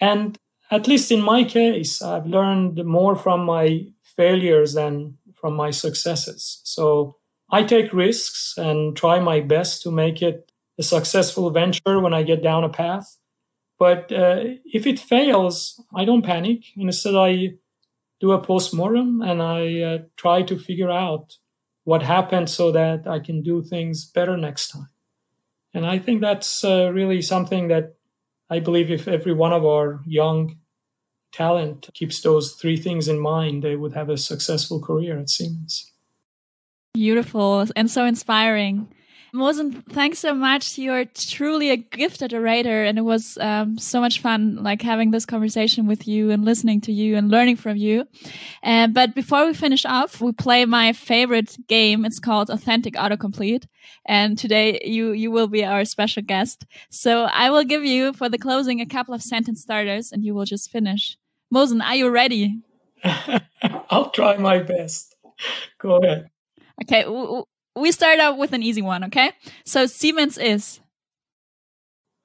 And 0.00 0.38
at 0.70 0.86
least 0.86 1.10
in 1.10 1.20
my 1.20 1.44
case, 1.44 2.00
I've 2.00 2.26
learned 2.26 2.84
more 2.84 3.16
from 3.16 3.44
my 3.44 3.86
failures 4.02 4.74
than 4.74 5.18
from 5.34 5.54
my 5.54 5.70
successes. 5.70 6.60
So 6.64 7.16
I 7.50 7.64
take 7.64 7.92
risks 7.92 8.54
and 8.56 8.96
try 8.96 9.18
my 9.18 9.40
best 9.40 9.82
to 9.82 9.90
make 9.90 10.22
it 10.22 10.50
a 10.78 10.82
successful 10.82 11.50
venture 11.50 12.00
when 12.00 12.14
I 12.14 12.22
get 12.22 12.42
down 12.42 12.64
a 12.64 12.68
path. 12.68 13.16
But 13.78 14.12
uh, 14.12 14.44
if 14.64 14.86
it 14.86 14.98
fails, 14.98 15.82
I 15.94 16.04
don't 16.04 16.24
panic. 16.24 16.64
Instead, 16.76 17.16
I 17.16 17.54
do 18.20 18.32
a 18.32 18.42
postmortem 18.42 19.22
and 19.22 19.42
I 19.42 19.80
uh, 19.80 19.98
try 20.16 20.42
to 20.42 20.58
figure 20.58 20.90
out 20.90 21.36
what 21.84 22.02
happened 22.02 22.50
so 22.50 22.70
that 22.72 23.06
I 23.06 23.18
can 23.18 23.42
do 23.42 23.62
things 23.62 24.04
better 24.04 24.36
next 24.36 24.68
time. 24.68 24.88
And 25.72 25.86
I 25.86 25.98
think 25.98 26.20
that's 26.20 26.64
uh, 26.64 26.90
really 26.92 27.22
something 27.22 27.68
that 27.68 27.94
I 28.48 28.58
believe 28.58 28.90
if 28.90 29.06
every 29.06 29.32
one 29.32 29.52
of 29.52 29.64
our 29.64 30.00
young 30.06 30.58
talent 31.32 31.88
keeps 31.94 32.20
those 32.20 32.52
three 32.52 32.76
things 32.76 33.06
in 33.06 33.20
mind, 33.20 33.62
they 33.62 33.76
would 33.76 33.92
have 33.94 34.08
a 34.08 34.16
successful 34.16 34.80
career 34.80 35.18
at 35.18 35.30
Siemens. 35.30 35.92
Beautiful 36.94 37.66
and 37.76 37.88
so 37.88 38.04
inspiring. 38.04 38.92
Mohsen, 39.32 39.84
thanks 39.90 40.18
so 40.18 40.34
much. 40.34 40.76
You're 40.76 41.04
truly 41.04 41.70
a 41.70 41.76
gifted 41.76 42.34
orator, 42.34 42.84
and 42.84 42.98
it 42.98 43.02
was 43.02 43.38
um, 43.40 43.78
so 43.78 44.00
much 44.00 44.20
fun, 44.20 44.56
like 44.56 44.82
having 44.82 45.12
this 45.12 45.24
conversation 45.24 45.86
with 45.86 46.08
you 46.08 46.30
and 46.30 46.44
listening 46.44 46.80
to 46.82 46.92
you 46.92 47.16
and 47.16 47.30
learning 47.30 47.56
from 47.56 47.76
you. 47.76 48.06
Uh, 48.64 48.88
but 48.88 49.14
before 49.14 49.46
we 49.46 49.54
finish 49.54 49.84
off, 49.86 50.20
we 50.20 50.32
play 50.32 50.64
my 50.64 50.92
favorite 50.92 51.56
game. 51.68 52.04
It's 52.04 52.18
called 52.18 52.50
Authentic 52.50 52.94
Autocomplete, 52.94 53.66
and 54.04 54.36
today 54.36 54.80
you 54.84 55.12
you 55.12 55.30
will 55.30 55.48
be 55.48 55.64
our 55.64 55.84
special 55.84 56.22
guest. 56.22 56.66
So 56.90 57.22
I 57.22 57.50
will 57.50 57.64
give 57.64 57.84
you 57.84 58.12
for 58.12 58.28
the 58.28 58.38
closing 58.38 58.80
a 58.80 58.86
couple 58.86 59.14
of 59.14 59.22
sentence 59.22 59.62
starters, 59.62 60.10
and 60.10 60.24
you 60.24 60.34
will 60.34 60.44
just 60.44 60.70
finish. 60.70 61.16
Mohsen, 61.54 61.82
are 61.82 61.96
you 61.96 62.10
ready? 62.10 62.60
I'll 63.90 64.10
try 64.10 64.36
my 64.38 64.58
best. 64.58 65.14
Go 65.78 65.96
ahead. 66.02 66.30
Okay, 66.82 67.04
we 67.76 67.92
start 67.92 68.18
out 68.18 68.38
with 68.38 68.52
an 68.52 68.62
easy 68.62 68.82
one, 68.82 69.04
okay? 69.04 69.32
So 69.64 69.86
Siemens 69.86 70.38
is 70.38 70.80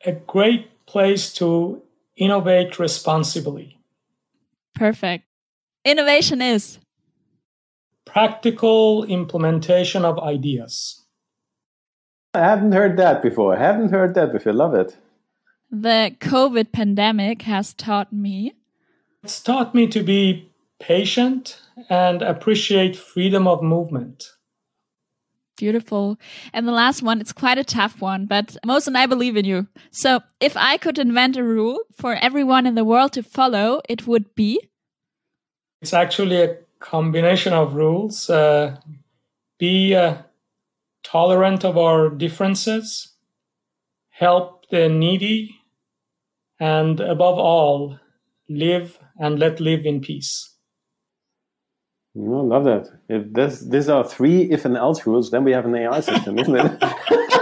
a 0.06 0.12
great 0.12 0.86
place 0.86 1.34
to 1.34 1.82
innovate 2.16 2.80
responsibly. 2.80 3.80
Perfect. 4.74 5.26
Innovation 5.84 6.42
is 6.42 6.80
practical 8.06 9.04
implementation 9.06 10.06
of 10.06 10.20
ideas. 10.20 11.04
I 12.34 12.40
haven't 12.40 12.74
heard 12.74 12.98
that 12.98 13.22
before. 13.22 13.56
I 13.56 13.60
haven't 13.60 13.92
heard 13.92 14.14
that 14.16 14.32
before. 14.32 14.54
Love 14.54 14.74
it. 14.74 14.98
The 15.72 16.16
COVID 16.20 16.72
pandemic 16.72 17.44
has 17.44 17.74
taught 17.74 18.12
me. 18.14 18.54
It's 19.24 19.42
taught 19.42 19.74
me 19.74 19.88
to 19.88 20.04
be 20.04 20.52
patient 20.80 21.60
and 21.90 22.22
appreciate 22.22 22.96
freedom 22.96 23.48
of 23.48 23.64
movement. 23.64 24.35
Beautiful. 25.58 26.18
And 26.54 26.68
the 26.68 26.74
last 26.74 27.02
one, 27.02 27.22
it's 27.22 27.32
quite 27.32 27.58
a 27.58 27.64
tough 27.64 28.02
one, 28.02 28.26
but 28.26 28.58
Mohsen 28.66 28.96
I 28.96 29.06
believe 29.06 29.38
in 29.38 29.46
you. 29.46 29.68
So 29.92 30.20
if 30.40 30.58
I 30.58 30.78
could 30.78 31.00
invent 31.00 31.38
a 31.38 31.44
rule 31.44 31.80
for 31.96 32.16
everyone 32.16 32.66
in 32.66 32.76
the 32.76 32.84
world 32.84 33.14
to 33.14 33.24
follow, 33.24 33.82
it 33.88 34.06
would 34.06 34.36
be? 34.36 34.60
It's 35.82 35.94
actually 35.94 36.42
a 36.42 36.58
combination 36.80 37.54
of 37.54 37.76
rules. 37.76 38.30
Uh, 38.30 38.78
be 39.58 39.96
uh, 39.96 40.18
tolerant 41.04 41.64
of 41.64 41.78
our 41.78 42.10
differences, 42.10 43.14
help 44.10 44.70
the 44.70 44.90
needy, 44.90 45.56
and 46.60 47.00
above 47.00 47.38
all, 47.38 48.00
live 48.50 49.00
and 49.18 49.40
let 49.40 49.60
live 49.60 49.86
in 49.86 50.02
peace. 50.02 50.55
I 52.18 52.20
love 52.20 52.64
that. 52.64 52.90
If 53.10 53.34
this, 53.34 53.60
these 53.60 53.90
are 53.90 54.04
three 54.04 54.44
if 54.44 54.64
and 54.64 54.78
else 54.78 55.06
rules, 55.06 55.32
then 55.32 55.44
we 55.44 55.52
have 55.52 55.66
an 55.66 55.76
AI 55.76 56.00
system, 56.00 56.40
isn't 56.40 56.56
it? 56.56 56.82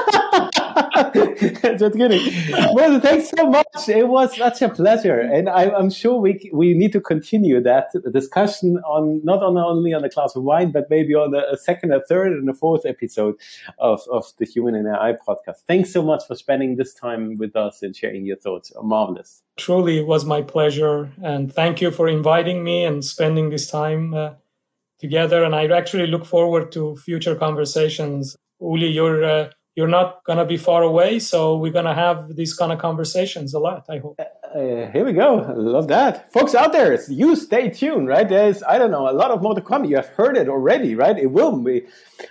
Just 1.77 1.95
kidding. 1.95 2.33
Well, 2.73 2.99
thanks 2.99 3.29
so 3.29 3.47
much. 3.47 3.87
It 3.87 4.07
was 4.07 4.35
such 4.35 4.61
a 4.61 4.69
pleasure, 4.69 5.19
and 5.19 5.49
I, 5.49 5.65
am 5.65 5.89
sure 5.89 6.19
we 6.19 6.49
we 6.53 6.73
need 6.73 6.91
to 6.93 7.01
continue 7.01 7.61
that 7.61 7.89
discussion 8.11 8.77
on 8.79 9.21
not 9.23 9.43
on 9.43 9.57
only 9.57 9.93
on 9.93 10.01
the 10.01 10.09
glass 10.09 10.35
of 10.35 10.43
wine, 10.43 10.71
but 10.71 10.89
maybe 10.89 11.13
on 11.13 11.33
a, 11.35 11.53
a 11.53 11.57
second, 11.57 11.93
a 11.93 12.01
third, 12.01 12.33
and 12.33 12.49
a 12.49 12.53
fourth 12.53 12.85
episode 12.85 13.35
of 13.79 14.01
of 14.11 14.25
the 14.37 14.45
Human 14.45 14.75
and 14.75 14.87
AI 14.87 15.13
podcast. 15.27 15.57
Thanks 15.67 15.91
so 15.91 16.01
much 16.01 16.25
for 16.27 16.35
spending 16.35 16.75
this 16.75 16.93
time 16.93 17.35
with 17.37 17.55
us 17.55 17.83
and 17.83 17.95
sharing 17.95 18.25
your 18.25 18.37
thoughts. 18.37 18.71
Marvelous. 18.81 19.43
Truly, 19.57 19.99
it 19.99 20.07
was 20.07 20.25
my 20.25 20.41
pleasure, 20.41 21.11
and 21.21 21.53
thank 21.53 21.81
you 21.81 21.91
for 21.91 22.07
inviting 22.07 22.63
me 22.63 22.85
and 22.85 23.03
spending 23.05 23.49
this 23.49 23.69
time. 23.69 24.13
Uh, 24.13 24.33
together. 25.03 25.43
And 25.43 25.53
I 25.53 25.67
actually 25.67 26.07
look 26.07 26.25
forward 26.25 26.71
to 26.71 26.95
future 26.95 27.35
conversations. 27.35 28.35
Uli, 28.59 28.87
you're 28.87 29.23
uh, 29.23 29.49
you're 29.75 29.93
not 29.99 30.23
going 30.25 30.37
to 30.37 30.45
be 30.45 30.57
far 30.57 30.83
away, 30.83 31.17
so 31.17 31.57
we're 31.57 31.71
going 31.71 31.91
to 31.93 31.95
have 31.95 32.35
these 32.35 32.53
kind 32.53 32.71
of 32.71 32.77
conversations 32.77 33.53
a 33.55 33.59
lot. 33.59 33.85
I 33.89 33.97
hope. 33.97 34.19
Uh, 34.19 34.91
here 34.93 35.03
we 35.03 35.13
go. 35.13 35.51
Love 35.57 35.87
that, 35.87 36.31
folks 36.31 36.53
out 36.53 36.71
there. 36.73 36.99
You 37.09 37.35
stay 37.35 37.69
tuned, 37.69 38.07
right? 38.07 38.29
There's 38.29 38.61
I 38.63 38.77
don't 38.77 38.91
know 38.91 39.09
a 39.09 39.17
lot 39.21 39.31
of 39.31 39.41
more 39.41 39.55
to 39.55 39.61
come. 39.61 39.83
You 39.83 39.95
have 39.95 40.09
heard 40.09 40.37
it 40.37 40.47
already, 40.47 40.95
right? 40.95 41.17
It 41.17 41.31
will 41.31 41.57
be. 41.57 41.85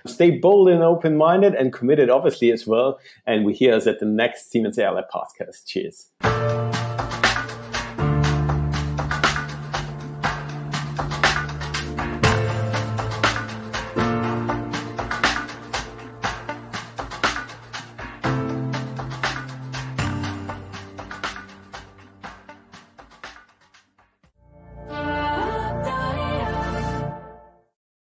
Stay 0.07 0.31
bold 0.39 0.69
and 0.69 0.83
open 0.83 1.17
minded 1.17 1.55
and 1.55 1.73
committed, 1.73 2.09
obviously 2.11 2.53
as 2.53 2.67
well. 2.67 3.01
And 3.27 3.45
we 3.45 3.53
hear 3.55 3.75
us 3.75 3.87
at 3.87 3.99
the 3.99 4.07
next 4.07 4.51
Siemens 4.51 4.79
AI 4.79 5.03
podcast. 5.13 5.67
Cheers. 5.67 6.07